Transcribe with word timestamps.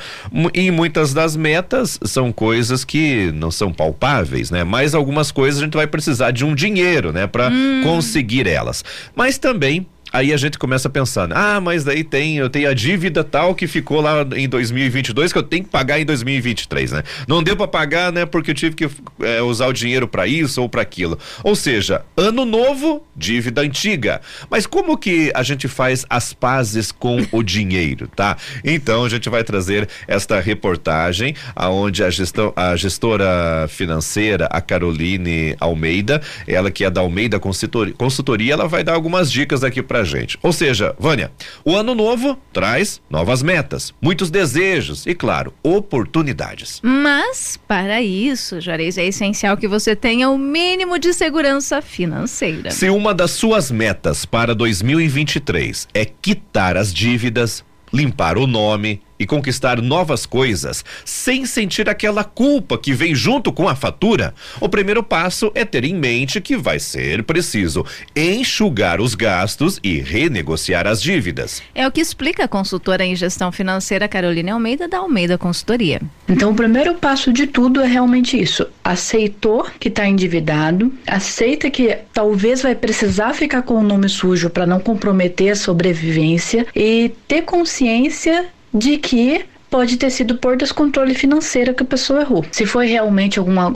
E 0.53 0.69
muitas 0.69 1.13
das 1.13 1.35
metas 1.35 1.97
são 2.03 2.31
coisas 2.31 2.83
que 2.83 3.31
não 3.33 3.49
são 3.51 3.71
palpáveis, 3.71 4.51
né? 4.51 4.63
Mas 4.63 4.93
algumas 4.93 5.31
coisas 5.31 5.61
a 5.61 5.65
gente 5.65 5.75
vai 5.75 5.87
precisar 5.87 6.31
de 6.31 6.43
um 6.43 6.53
dinheiro, 6.53 7.13
né? 7.13 7.25
Para 7.25 7.49
hum. 7.49 7.81
conseguir 7.83 8.47
elas. 8.47 8.83
Mas 9.15 9.37
também 9.37 9.87
Aí 10.11 10.33
a 10.33 10.37
gente 10.37 10.57
começa 10.57 10.87
a 10.87 10.91
pensar, 10.91 11.27
né? 11.27 11.35
ah, 11.37 11.61
mas 11.61 11.83
daí 11.83 12.03
tem, 12.03 12.37
eu 12.37 12.49
tenho 12.49 12.69
a 12.69 12.73
dívida 12.73 13.23
tal 13.23 13.53
que 13.53 13.67
ficou 13.67 14.01
lá 14.01 14.25
em 14.35 14.49
2022 14.49 15.31
que 15.31 15.37
eu 15.37 15.43
tenho 15.43 15.63
que 15.63 15.69
pagar 15.69 15.99
em 15.99 16.05
2023, 16.05 16.91
né? 16.91 17.03
Não 17.27 17.43
deu 17.43 17.55
para 17.55 17.67
pagar, 17.67 18.11
né? 18.11 18.25
Porque 18.25 18.51
eu 18.51 18.55
tive 18.55 18.75
que 18.75 18.89
é, 19.21 19.41
usar 19.41 19.67
o 19.67 19.73
dinheiro 19.73 20.07
para 20.07 20.25
isso 20.25 20.61
ou 20.61 20.67
para 20.69 20.81
aquilo. 20.81 21.17
Ou 21.43 21.55
seja, 21.55 22.03
ano 22.17 22.45
novo, 22.45 23.05
dívida 23.15 23.61
antiga. 23.61 24.21
Mas 24.49 24.65
como 24.65 24.97
que 24.97 25.31
a 25.35 25.43
gente 25.43 25.67
faz 25.67 26.05
as 26.09 26.33
pazes 26.33 26.91
com 26.91 27.25
o 27.31 27.43
dinheiro, 27.43 28.07
tá? 28.07 28.35
Então 28.63 29.05
a 29.05 29.09
gente 29.09 29.29
vai 29.29 29.43
trazer 29.43 29.87
esta 30.07 30.39
reportagem 30.39 31.35
aonde 31.55 32.03
a 32.03 32.09
gestão, 32.09 32.51
a 32.55 32.75
gestora 32.75 33.67
financeira, 33.69 34.47
a 34.51 34.59
Caroline 34.61 35.55
Almeida, 35.59 36.21
ela 36.47 36.71
que 36.71 36.83
é 36.83 36.89
da 36.89 37.01
Almeida 37.01 37.39
Consultoria, 37.39 38.53
ela 38.53 38.67
vai 38.67 38.83
dar 38.83 38.93
algumas 38.93 39.31
dicas 39.31 39.63
aqui 39.63 39.81
para 39.81 39.98
pra 39.99 40.03
gente. 40.03 40.37
Ou 40.41 40.53
seja, 40.53 40.95
Vânia, 40.97 41.31
o 41.65 41.75
ano 41.75 41.93
novo 41.93 42.37
traz 42.53 43.01
novas 43.09 43.43
metas, 43.43 43.93
muitos 44.01 44.31
desejos 44.31 45.05
e, 45.05 45.13
claro, 45.13 45.53
oportunidades. 45.61 46.79
Mas, 46.81 47.59
para 47.67 48.01
isso, 48.01 48.61
Juarez, 48.61 48.97
é 48.97 49.05
essencial 49.05 49.57
que 49.57 49.67
você 49.67 49.95
tenha 49.95 50.29
o 50.29 50.37
mínimo 50.37 50.97
de 50.97 51.13
segurança 51.13 51.81
financeira. 51.81 52.71
Se 52.71 52.89
uma 52.89 53.13
das 53.13 53.31
suas 53.31 53.69
metas 53.69 54.25
para 54.25 54.55
2023 54.55 55.87
é 55.93 56.05
quitar 56.05 56.77
as 56.77 56.93
dívidas, 56.93 57.63
limpar 57.91 58.37
o 58.37 58.47
nome, 58.47 59.01
e 59.19 59.25
conquistar 59.25 59.81
novas 59.81 60.25
coisas 60.25 60.83
sem 61.03 61.45
sentir 61.45 61.89
aquela 61.89 62.23
culpa 62.23 62.77
que 62.77 62.93
vem 62.93 63.13
junto 63.13 63.51
com 63.51 63.67
a 63.67 63.75
fatura, 63.75 64.33
o 64.59 64.69
primeiro 64.69 65.03
passo 65.03 65.51
é 65.53 65.65
ter 65.65 65.83
em 65.83 65.93
mente 65.93 66.39
que 66.39 66.55
vai 66.55 66.79
ser 66.79 67.23
preciso 67.23 67.85
enxugar 68.15 69.01
os 69.01 69.15
gastos 69.15 69.79
e 69.83 69.99
renegociar 69.99 70.87
as 70.87 71.01
dívidas. 71.01 71.61
É 71.75 71.87
o 71.87 71.91
que 71.91 72.01
explica 72.01 72.45
a 72.45 72.47
consultora 72.47 73.05
em 73.05 73.15
gestão 73.15 73.51
financeira 73.51 74.07
Carolina 74.07 74.53
Almeida 74.53 74.87
da 74.87 74.99
Almeida 74.99 75.37
Consultoria. 75.37 76.01
Então, 76.27 76.51
o 76.51 76.55
primeiro 76.55 76.95
passo 76.95 77.33
de 77.33 77.47
tudo 77.47 77.81
é 77.81 77.87
realmente 77.87 78.39
isso: 78.39 78.67
aceitou 78.83 79.67
que 79.79 79.89
está 79.89 80.07
endividado, 80.07 80.93
aceita 81.05 81.69
que 81.69 81.97
talvez 82.13 82.61
vai 82.61 82.75
precisar 82.75 83.33
ficar 83.33 83.63
com 83.63 83.75
o 83.75 83.83
nome 83.83 84.07
sujo 84.07 84.49
para 84.49 84.65
não 84.65 84.79
comprometer 84.79 85.51
a 85.51 85.55
sobrevivência 85.55 86.67
e 86.75 87.11
ter 87.27 87.41
consciência 87.43 88.47
de 88.73 88.97
que 88.97 89.45
pode 89.69 89.97
ter 89.97 90.09
sido 90.09 90.35
por 90.35 90.57
descontrole 90.57 91.13
financeiro 91.13 91.73
que 91.73 91.83
a 91.83 91.85
pessoa 91.85 92.21
errou. 92.21 92.45
Se 92.51 92.65
foi 92.65 92.87
realmente 92.87 93.39
alguma, 93.39 93.71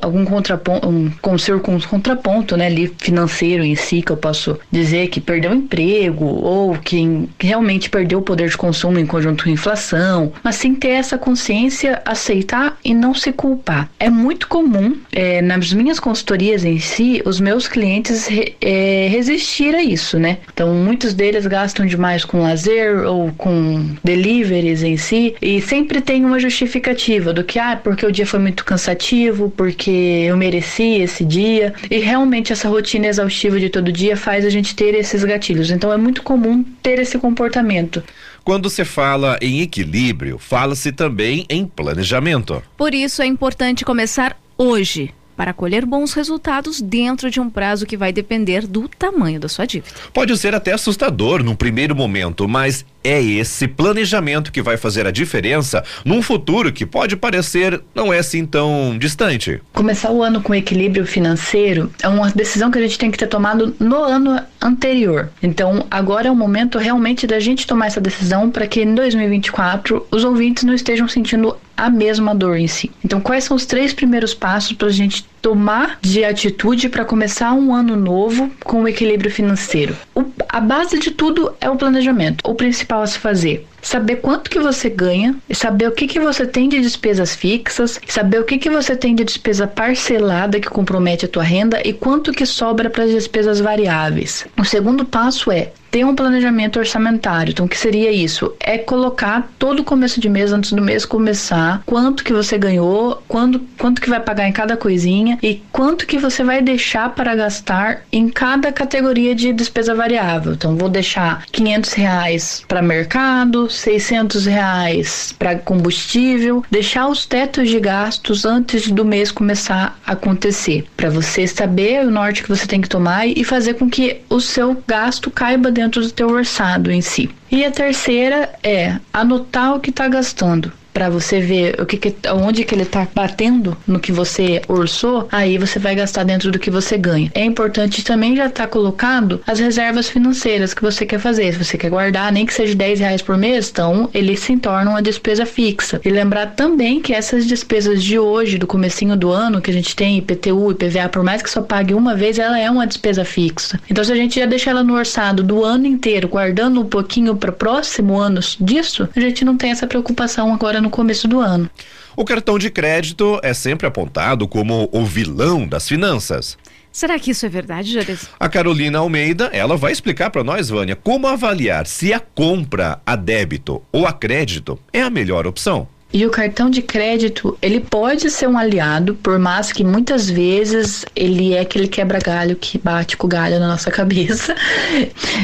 algum 0.00 0.24
contraponto, 0.24 0.88
um, 0.88 1.10
com 1.20 1.38
seu 1.38 1.60
contraponto, 1.60 2.56
né, 2.56 2.66
ali 2.66 2.92
financeiro 2.98 3.64
em 3.64 3.74
si, 3.74 4.02
que 4.02 4.12
eu 4.12 4.16
posso 4.16 4.58
dizer 4.70 5.08
que 5.08 5.20
perdeu 5.20 5.50
o 5.50 5.54
emprego 5.54 6.24
ou 6.24 6.74
que 6.74 7.28
realmente 7.38 7.88
perdeu 7.88 8.18
o 8.18 8.22
poder 8.22 8.48
de 8.48 8.56
consumo 8.56 8.98
em 8.98 9.06
conjunto 9.06 9.44
com 9.44 9.50
a 9.50 9.52
inflação, 9.52 10.32
mas 10.42 10.56
sim 10.56 10.74
ter 10.74 10.88
essa 10.88 11.16
consciência, 11.16 12.02
aceitar 12.04 12.76
e 12.84 12.94
não 12.94 13.14
se 13.14 13.32
culpar. 13.32 13.88
É 13.98 14.10
muito 14.10 14.48
comum 14.48 14.96
é, 15.12 15.40
nas 15.40 15.72
minhas 15.72 15.98
consultorias 15.98 16.64
em 16.64 16.78
si, 16.78 17.22
os 17.24 17.40
meus 17.40 17.68
clientes 17.68 18.26
re, 18.26 18.54
é, 18.60 19.08
resistir 19.10 19.74
a 19.74 19.82
isso, 19.82 20.18
né? 20.18 20.38
Então, 20.52 20.74
muitos 20.74 21.14
deles 21.14 21.46
gastam 21.46 21.86
demais 21.86 22.24
com 22.24 22.42
lazer 22.42 23.06
ou 23.06 23.32
com 23.32 23.86
deliveries 24.02 24.82
em 24.82 24.96
si 24.96 25.21
e 25.40 25.60
sempre 25.60 26.00
tem 26.00 26.24
uma 26.24 26.38
justificativa 26.38 27.32
do 27.32 27.44
que, 27.44 27.58
ah, 27.58 27.76
porque 27.82 28.04
o 28.04 28.12
dia 28.12 28.26
foi 28.26 28.38
muito 28.40 28.64
cansativo, 28.64 29.52
porque 29.56 29.90
eu 30.26 30.36
mereci 30.36 31.00
esse 31.00 31.24
dia. 31.24 31.74
E 31.90 31.98
realmente 31.98 32.52
essa 32.52 32.68
rotina 32.68 33.06
exaustiva 33.06 33.58
de 33.60 33.68
todo 33.68 33.92
dia 33.92 34.16
faz 34.16 34.44
a 34.44 34.50
gente 34.50 34.74
ter 34.74 34.94
esses 34.94 35.24
gatilhos. 35.24 35.70
Então 35.70 35.92
é 35.92 35.96
muito 35.96 36.22
comum 36.22 36.64
ter 36.82 36.98
esse 36.98 37.18
comportamento. 37.18 38.02
Quando 38.44 38.68
se 38.68 38.84
fala 38.84 39.38
em 39.40 39.60
equilíbrio, 39.60 40.38
fala-se 40.38 40.90
também 40.90 41.46
em 41.48 41.64
planejamento. 41.64 42.62
Por 42.76 42.92
isso 42.92 43.22
é 43.22 43.26
importante 43.26 43.84
começar 43.84 44.36
hoje 44.58 45.12
para 45.42 45.52
colher 45.52 45.84
bons 45.84 46.12
resultados 46.12 46.80
dentro 46.80 47.28
de 47.28 47.40
um 47.40 47.50
prazo 47.50 47.84
que 47.84 47.96
vai 47.96 48.12
depender 48.12 48.64
do 48.64 48.86
tamanho 48.86 49.40
da 49.40 49.48
sua 49.48 49.66
dívida. 49.66 49.92
Pode 50.12 50.36
ser 50.36 50.54
até 50.54 50.72
assustador 50.72 51.42
num 51.42 51.56
primeiro 51.56 51.96
momento, 51.96 52.46
mas 52.46 52.84
é 53.02 53.20
esse 53.20 53.66
planejamento 53.66 54.52
que 54.52 54.62
vai 54.62 54.76
fazer 54.76 55.04
a 55.04 55.10
diferença 55.10 55.82
num 56.04 56.22
futuro 56.22 56.72
que 56.72 56.86
pode 56.86 57.16
parecer 57.16 57.80
não 57.92 58.12
é 58.12 58.20
assim 58.20 58.46
tão 58.46 58.96
distante. 58.96 59.60
Começar 59.72 60.12
o 60.12 60.22
ano 60.22 60.40
com 60.40 60.54
equilíbrio 60.54 61.04
financeiro 61.04 61.92
é 62.00 62.06
uma 62.06 62.30
decisão 62.30 62.70
que 62.70 62.78
a 62.78 62.82
gente 62.82 62.96
tem 62.96 63.10
que 63.10 63.18
ter 63.18 63.26
tomado 63.26 63.74
no 63.80 63.96
ano 63.96 64.40
anterior. 64.60 65.28
Então, 65.42 65.88
agora 65.90 66.28
é 66.28 66.30
o 66.30 66.36
momento 66.36 66.78
realmente 66.78 67.26
da 67.26 67.40
gente 67.40 67.66
tomar 67.66 67.86
essa 67.86 68.00
decisão 68.00 68.48
para 68.48 68.68
que 68.68 68.82
em 68.82 68.94
2024 68.94 70.06
os 70.08 70.22
ouvintes 70.22 70.62
não 70.62 70.72
estejam 70.72 71.08
sentindo 71.08 71.56
a 71.76 71.90
mesma 71.90 72.34
dor 72.34 72.56
em 72.56 72.66
si. 72.66 72.90
Então, 73.04 73.20
quais 73.20 73.44
são 73.44 73.56
os 73.56 73.66
três 73.66 73.92
primeiros 73.92 74.34
passos 74.34 74.72
para 74.72 74.88
a 74.88 74.92
gente 74.92 75.24
tomar 75.40 75.98
de 76.00 76.24
atitude 76.24 76.88
para 76.88 77.04
começar 77.04 77.52
um 77.52 77.74
ano 77.74 77.96
novo 77.96 78.50
com 78.64 78.82
o 78.82 78.88
equilíbrio 78.88 79.30
financeiro? 79.30 79.96
O, 80.14 80.24
a 80.48 80.60
base 80.60 80.98
de 80.98 81.10
tudo 81.10 81.52
é 81.60 81.68
o 81.68 81.76
planejamento. 81.76 82.42
O 82.48 82.54
principal 82.54 83.02
a 83.02 83.06
se 83.06 83.18
fazer 83.18 83.66
saber 83.82 84.16
quanto 84.16 84.48
que 84.48 84.60
você 84.60 84.88
ganha, 84.88 85.36
saber 85.52 85.88
o 85.88 85.92
que 85.92 86.06
que 86.06 86.20
você 86.20 86.46
tem 86.46 86.68
de 86.68 86.80
despesas 86.80 87.34
fixas, 87.34 88.00
saber 88.06 88.40
o 88.40 88.44
que 88.44 88.56
que 88.56 88.70
você 88.70 88.96
tem 88.96 89.14
de 89.14 89.24
despesa 89.24 89.66
parcelada 89.66 90.60
que 90.60 90.68
compromete 90.68 91.26
a 91.26 91.28
tua 91.28 91.42
renda 91.42 91.82
e 91.84 91.92
quanto 91.92 92.32
que 92.32 92.46
sobra 92.46 92.88
para 92.88 93.04
as 93.04 93.10
despesas 93.10 93.60
variáveis. 93.60 94.46
O 94.58 94.64
segundo 94.64 95.04
passo 95.04 95.50
é 95.50 95.72
ter 95.92 96.06
um 96.06 96.14
planejamento 96.14 96.78
orçamentário. 96.78 97.50
Então, 97.50 97.66
o 97.66 97.68
que 97.68 97.76
seria 97.76 98.10
isso? 98.10 98.54
É 98.58 98.78
colocar 98.78 99.52
todo 99.58 99.84
começo 99.84 100.18
de 100.18 100.28
mês, 100.28 100.50
antes 100.50 100.72
do 100.72 100.80
mês 100.80 101.04
começar, 101.04 101.82
quanto 101.84 102.24
que 102.24 102.32
você 102.32 102.56
ganhou, 102.56 103.22
quando, 103.28 103.60
quanto 103.78 104.00
que 104.00 104.08
vai 104.08 104.18
pagar 104.18 104.48
em 104.48 104.52
cada 104.52 104.74
coisinha 104.74 105.38
e 105.42 105.62
quanto 105.70 106.06
que 106.06 106.16
você 106.16 106.42
vai 106.42 106.62
deixar 106.62 107.10
para 107.10 107.34
gastar 107.34 108.04
em 108.10 108.30
cada 108.30 108.72
categoria 108.72 109.34
de 109.34 109.52
despesa 109.52 109.94
variável. 109.94 110.54
Então, 110.54 110.76
vou 110.76 110.88
deixar 110.88 111.44
500 111.52 111.92
reais 111.92 112.64
para 112.66 112.80
mercado, 112.80 113.68
600 113.74 114.46
reais 114.46 115.34
para 115.38 115.56
combustível, 115.56 116.64
deixar 116.70 117.08
os 117.08 117.26
tetos 117.26 117.68
de 117.68 117.80
gastos 117.80 118.44
antes 118.44 118.90
do 118.90 119.04
mês 119.04 119.30
começar 119.30 119.98
a 120.06 120.12
acontecer, 120.12 120.84
para 120.96 121.10
você 121.10 121.46
saber 121.46 122.06
o 122.06 122.10
norte 122.10 122.42
que 122.42 122.48
você 122.48 122.66
tem 122.66 122.80
que 122.80 122.88
tomar 122.88 123.26
e 123.26 123.44
fazer 123.44 123.74
com 123.74 123.88
que 123.88 124.20
o 124.28 124.40
seu 124.40 124.82
gasto 124.86 125.30
caiba 125.30 125.70
dentro 125.70 126.00
do 126.00 126.10
teu 126.10 126.28
orçado 126.28 126.90
em 126.90 127.00
si. 127.00 127.30
E 127.50 127.64
a 127.64 127.70
terceira 127.70 128.50
é 128.62 128.98
anotar 129.12 129.74
o 129.74 129.80
que 129.80 129.90
está 129.90 130.08
gastando 130.08 130.72
para 130.92 131.08
você 131.08 131.40
ver 131.40 131.80
o 131.80 131.86
que, 131.86 131.96
que 131.96 132.14
onde 132.28 132.64
que 132.64 132.74
ele 132.74 132.82
está 132.82 133.06
batendo 133.14 133.76
no 133.86 133.98
que 133.98 134.12
você 134.12 134.62
orçou, 134.68 135.28
aí 135.32 135.58
você 135.58 135.78
vai 135.78 135.94
gastar 135.94 136.24
dentro 136.24 136.50
do 136.50 136.58
que 136.58 136.70
você 136.70 136.98
ganha. 136.98 137.30
É 137.34 137.44
importante 137.44 138.04
também 138.04 138.36
já 138.36 138.46
estar 138.46 138.64
tá 138.64 138.68
colocado 138.68 139.40
as 139.46 139.58
reservas 139.58 140.08
financeiras 140.08 140.74
que 140.74 140.82
você 140.82 141.06
quer 141.06 141.18
fazer. 141.18 141.52
Se 141.52 141.64
você 141.64 141.78
quer 141.78 141.90
guardar, 141.90 142.30
nem 142.32 142.46
que 142.46 142.54
seja 142.54 142.74
10 142.74 143.00
reais 143.00 143.22
por 143.22 143.36
mês, 143.36 143.70
então 143.70 144.08
ele 144.12 144.36
se 144.36 144.56
torna 144.56 144.90
uma 144.90 145.02
despesa 145.02 145.46
fixa. 145.46 146.00
E 146.04 146.10
lembrar 146.10 146.48
também 146.48 147.00
que 147.00 147.14
essas 147.14 147.46
despesas 147.46 148.02
de 148.02 148.18
hoje, 148.18 148.58
do 148.58 148.66
comecinho 148.66 149.16
do 149.16 149.30
ano, 149.30 149.60
que 149.60 149.70
a 149.70 149.74
gente 149.74 149.96
tem 149.96 150.18
IPTU, 150.18 150.72
IPVA, 150.72 151.08
por 151.08 151.22
mais 151.22 151.42
que 151.42 151.50
só 151.50 151.62
pague 151.62 151.94
uma 151.94 152.14
vez, 152.14 152.38
ela 152.38 152.58
é 152.58 152.70
uma 152.70 152.86
despesa 152.86 153.24
fixa. 153.24 153.80
Então 153.90 154.04
se 154.04 154.12
a 154.12 154.16
gente 154.16 154.38
já 154.38 154.46
deixa 154.46 154.70
ela 154.70 154.84
no 154.84 154.94
orçado 154.94 155.42
do 155.42 155.64
ano 155.64 155.86
inteiro, 155.86 156.28
guardando 156.28 156.80
um 156.80 156.86
pouquinho 156.86 157.34
para 157.34 157.52
próximo 157.52 158.18
ano 158.18 158.40
disso, 158.60 159.08
a 159.14 159.20
gente 159.20 159.44
não 159.44 159.56
tem 159.56 159.70
essa 159.70 159.86
preocupação 159.86 160.52
agora 160.52 160.81
no 160.82 160.90
começo 160.90 161.26
do 161.26 161.40
ano. 161.40 161.70
O 162.16 162.24
cartão 162.24 162.58
de 162.58 162.70
crédito 162.70 163.40
é 163.42 163.54
sempre 163.54 163.86
apontado 163.86 164.46
como 164.46 164.88
o 164.92 165.04
vilão 165.04 165.66
das 165.66 165.88
finanças. 165.88 166.58
Será 166.92 167.18
que 167.18 167.30
isso 167.30 167.46
é 167.46 167.48
verdade, 167.48 167.90
Juarez? 167.90 168.28
A 168.38 168.48
Carolina 168.50 168.98
Almeida, 168.98 169.46
ela 169.46 169.78
vai 169.78 169.92
explicar 169.92 170.28
para 170.28 170.44
nós, 170.44 170.68
Vânia, 170.68 170.94
como 170.94 171.26
avaliar 171.26 171.86
se 171.86 172.12
a 172.12 172.20
compra 172.20 173.00
a 173.06 173.16
débito 173.16 173.82
ou 173.90 174.06
a 174.06 174.12
crédito 174.12 174.78
é 174.92 175.00
a 175.00 175.08
melhor 175.08 175.46
opção. 175.46 175.88
E 176.12 176.26
o 176.26 176.30
cartão 176.30 176.68
de 176.68 176.82
crédito, 176.82 177.56
ele 177.62 177.80
pode 177.80 178.30
ser 178.30 178.46
um 178.46 178.58
aliado, 178.58 179.14
por 179.14 179.38
mais 179.38 179.72
que 179.72 179.82
muitas 179.82 180.28
vezes 180.28 181.06
ele 181.16 181.54
é 181.54 181.60
aquele 181.60 181.88
quebra-galho 181.88 182.54
que 182.54 182.76
bate 182.76 183.16
com 183.16 183.26
o 183.26 183.30
galho 183.30 183.58
na 183.58 183.68
nossa 183.68 183.90
cabeça. 183.92 184.54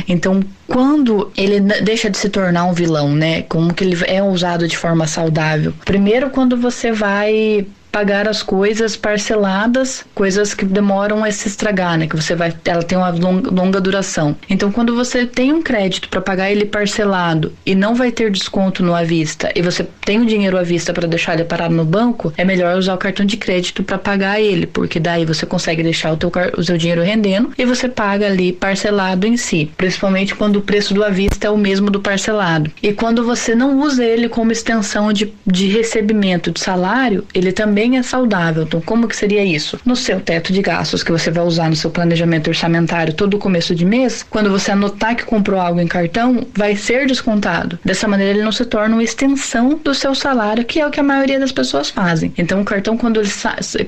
Então, 0.06 0.42
quando 0.66 1.32
ele 1.36 1.60
deixa 1.60 2.10
de 2.10 2.18
se 2.18 2.28
tornar 2.28 2.64
um 2.64 2.74
vilão, 2.74 3.14
né? 3.14 3.42
Como 3.42 3.72
que 3.72 3.82
ele 3.82 3.96
é 4.06 4.22
usado 4.22 4.68
de 4.68 4.76
forma 4.76 5.06
saudável? 5.06 5.72
Primeiro, 5.84 6.28
quando 6.30 6.56
você 6.56 6.92
vai 6.92 7.66
pagar 7.98 8.28
as 8.28 8.44
coisas 8.44 8.96
parceladas, 8.96 10.04
coisas 10.14 10.54
que 10.54 10.64
demoram 10.64 11.24
a 11.24 11.32
se 11.32 11.48
estragar, 11.48 11.98
né? 11.98 12.06
Que 12.06 12.14
você 12.14 12.36
vai, 12.36 12.54
ela 12.64 12.84
tem 12.84 12.96
uma 12.96 13.10
longa, 13.10 13.80
duração. 13.80 14.36
Então, 14.48 14.70
quando 14.70 14.94
você 14.94 15.26
tem 15.26 15.52
um 15.52 15.60
crédito 15.60 16.08
para 16.08 16.20
pagar 16.20 16.48
ele 16.48 16.64
parcelado 16.64 17.52
e 17.66 17.74
não 17.74 17.96
vai 17.96 18.12
ter 18.12 18.30
desconto 18.30 18.84
no 18.84 18.94
à 18.94 19.02
vista 19.02 19.50
e 19.52 19.60
você 19.62 19.84
tem 20.04 20.20
o 20.20 20.26
dinheiro 20.26 20.56
à 20.56 20.62
vista 20.62 20.92
para 20.92 21.08
deixar 21.08 21.34
ele 21.34 21.42
parado 21.42 21.74
no 21.74 21.84
banco, 21.84 22.32
é 22.36 22.44
melhor 22.44 22.78
usar 22.78 22.94
o 22.94 22.98
cartão 22.98 23.26
de 23.26 23.36
crédito 23.36 23.82
para 23.82 23.98
pagar 23.98 24.40
ele, 24.40 24.68
porque 24.68 25.00
daí 25.00 25.24
você 25.24 25.44
consegue 25.44 25.82
deixar 25.82 26.12
o, 26.12 26.16
teu, 26.16 26.30
o 26.56 26.62
seu 26.62 26.78
dinheiro 26.78 27.02
rendendo 27.02 27.50
e 27.58 27.64
você 27.64 27.88
paga 27.88 28.26
ali 28.26 28.52
parcelado 28.52 29.26
em 29.26 29.36
si, 29.36 29.72
principalmente 29.76 30.36
quando 30.36 30.56
o 30.56 30.62
preço 30.62 30.94
do 30.94 31.02
à 31.02 31.08
vista 31.08 31.48
é 31.48 31.50
o 31.50 31.58
mesmo 31.58 31.90
do 31.90 31.98
parcelado. 31.98 32.70
E 32.80 32.92
quando 32.92 33.24
você 33.24 33.56
não 33.56 33.80
usa 33.80 34.04
ele 34.04 34.28
como 34.28 34.52
extensão 34.52 35.12
de, 35.12 35.32
de 35.44 35.66
recebimento 35.66 36.52
de 36.52 36.60
salário, 36.60 37.26
ele 37.34 37.50
também 37.50 37.87
é 37.96 38.02
saudável. 38.02 38.64
Então, 38.64 38.80
como 38.80 39.08
que 39.08 39.16
seria 39.16 39.44
isso? 39.44 39.78
No 39.84 39.96
seu 39.96 40.20
teto 40.20 40.52
de 40.52 40.60
gastos 40.60 41.02
que 41.02 41.12
você 41.12 41.30
vai 41.30 41.44
usar 41.44 41.70
no 41.70 41.76
seu 41.76 41.90
planejamento 41.90 42.48
orçamentário 42.48 43.14
todo 43.14 43.38
começo 43.38 43.74
de 43.74 43.84
mês, 43.84 44.24
quando 44.28 44.50
você 44.50 44.72
anotar 44.72 45.16
que 45.16 45.24
comprou 45.24 45.60
algo 45.60 45.80
em 45.80 45.86
cartão, 45.86 46.46
vai 46.54 46.76
ser 46.76 47.06
descontado. 47.06 47.78
Dessa 47.84 48.08
maneira, 48.08 48.34
ele 48.34 48.44
não 48.44 48.52
se 48.52 48.64
torna 48.64 48.94
uma 48.96 49.02
extensão 49.02 49.80
do 49.82 49.94
seu 49.94 50.14
salário, 50.14 50.64
que 50.64 50.80
é 50.80 50.86
o 50.86 50.90
que 50.90 51.00
a 51.00 51.02
maioria 51.02 51.38
das 51.38 51.52
pessoas 51.52 51.90
fazem. 51.90 52.32
Então, 52.36 52.60
o 52.60 52.64
cartão, 52.64 52.96
quando 52.96 53.20
ele, 53.20 53.30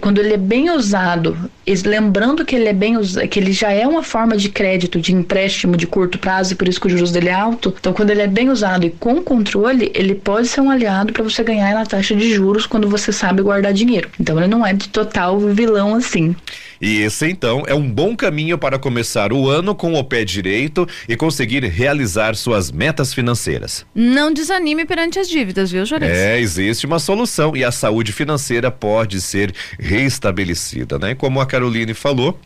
quando 0.01 0.19
ele 0.19 0.35
é 0.35 0.39
bem 0.39 0.71
usado, 0.71 1.37
lembrando 1.85 2.45
que 2.45 2.57
ele 2.57 2.69
é 2.69 2.73
bem 2.73 2.97
que 3.31 3.39
ele 3.39 3.53
já 3.53 3.71
é 3.71 3.87
uma 3.87 4.03
forma 4.03 4.37
de 4.37 4.49
crédito, 4.49 5.01
de 5.01 5.15
empréstimo 5.15 5.77
de 5.77 5.87
curto 5.87 6.19
prazo, 6.19 6.53
e 6.53 6.57
por 6.57 6.69
isso 6.69 6.81
que 6.81 6.87
o 6.87 6.91
juros 6.91 7.13
dele 7.13 7.29
é 7.29 7.35
alto. 7.35 7.75
Então, 7.79 7.93
quando 7.93 8.11
ele 8.11 8.23
é 8.23 8.27
bem 8.27 8.49
usado 8.51 8.85
e 8.85 8.91
com 8.91 9.23
controle, 9.23 9.91
ele 9.95 10.15
pode 10.15 10.49
ser 10.49 10.61
um 10.61 10.71
aliado 10.71 11.13
para 11.13 11.23
você 11.23 11.43
ganhar 11.43 11.75
na 11.75 11.87
taxa 11.87 12.15
de 12.15 12.33
juros 12.33 12.67
quando 12.67 12.89
você 12.89 13.13
sabe 13.13 13.43
guardar 13.43 13.73
dinheiro. 13.85 14.09
Então 14.19 14.39
ele 14.39 14.47
não 14.47 14.65
é 14.65 14.73
de 14.73 14.89
total 14.89 15.39
vilão 15.41 15.95
assim. 15.95 16.35
E 16.81 17.03
esse 17.03 17.29
então 17.29 17.63
é 17.67 17.75
um 17.75 17.91
bom 17.91 18.17
caminho 18.17 18.57
para 18.57 18.79
começar 18.79 19.33
o 19.33 19.49
ano 19.49 19.75
com 19.75 19.95
o 19.95 20.05
pé 20.05 20.25
direito 20.25 20.89
e 21.09 21.15
conseguir 21.15 21.63
realizar 21.65 22.35
suas 22.35 22.71
metas 22.71 23.13
financeiras. 23.13 23.85
Não 23.95 24.33
desanime 24.33 24.87
perante 24.87 25.19
as 25.19 25.29
dívidas, 25.29 25.71
viu, 25.71 25.85
Juarez? 25.85 26.17
É, 26.17 26.41
existe 26.41 26.87
uma 26.87 26.99
solução 26.99 27.55
e 27.55 27.63
a 27.63 27.71
saúde 27.71 28.13
financeira 28.13 28.71
pode 28.71 29.21
ser 29.21 29.55
restabelecida, 29.79 30.99
né? 30.99 31.15
Como 31.15 31.41
a 31.41 31.47
Caroline 31.47 31.93
falou, 31.93 32.39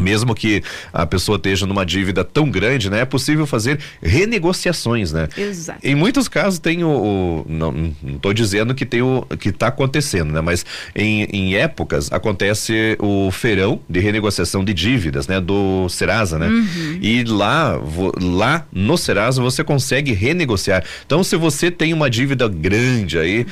mesmo 0.00 0.34
que 0.34 0.62
a 0.92 1.06
pessoa 1.06 1.36
esteja 1.36 1.66
numa 1.66 1.84
dívida 1.84 2.24
tão 2.24 2.50
grande, 2.50 2.90
né, 2.90 3.00
é 3.00 3.04
possível 3.04 3.46
fazer 3.46 3.78
renegociações, 4.02 5.12
né? 5.12 5.28
Exato. 5.36 5.80
Em 5.82 5.94
muitos 5.94 6.28
casos 6.28 6.58
tem 6.58 6.84
o, 6.84 6.88
o 6.88 7.46
não 7.48 7.94
estou 8.04 8.32
dizendo 8.32 8.74
que 8.74 8.84
tem 8.84 9.02
o 9.02 9.22
que 9.38 9.50
está 9.50 9.68
acontecendo, 9.68 10.32
né? 10.32 10.40
Mas 10.40 10.64
em, 10.94 11.24
em 11.24 11.54
épocas 11.56 12.12
acontece 12.12 12.96
o 13.00 13.30
feirão 13.30 13.80
de 13.88 14.00
renegociação 14.00 14.64
de 14.64 14.72
dívidas, 14.74 15.26
né? 15.26 15.40
Do 15.40 15.88
Serasa, 15.88 16.38
né? 16.38 16.48
Uhum. 16.48 16.98
E 17.00 17.24
lá, 17.24 17.80
lá 18.20 18.66
no 18.72 18.96
Serasa 18.96 19.42
você 19.42 19.62
consegue 19.64 20.12
renegociar. 20.12 20.84
Então, 21.04 21.22
se 21.22 21.36
você 21.36 21.70
tem 21.70 21.92
uma 21.92 22.10
dívida 22.10 22.48
grande 22.48 23.18
aí, 23.18 23.46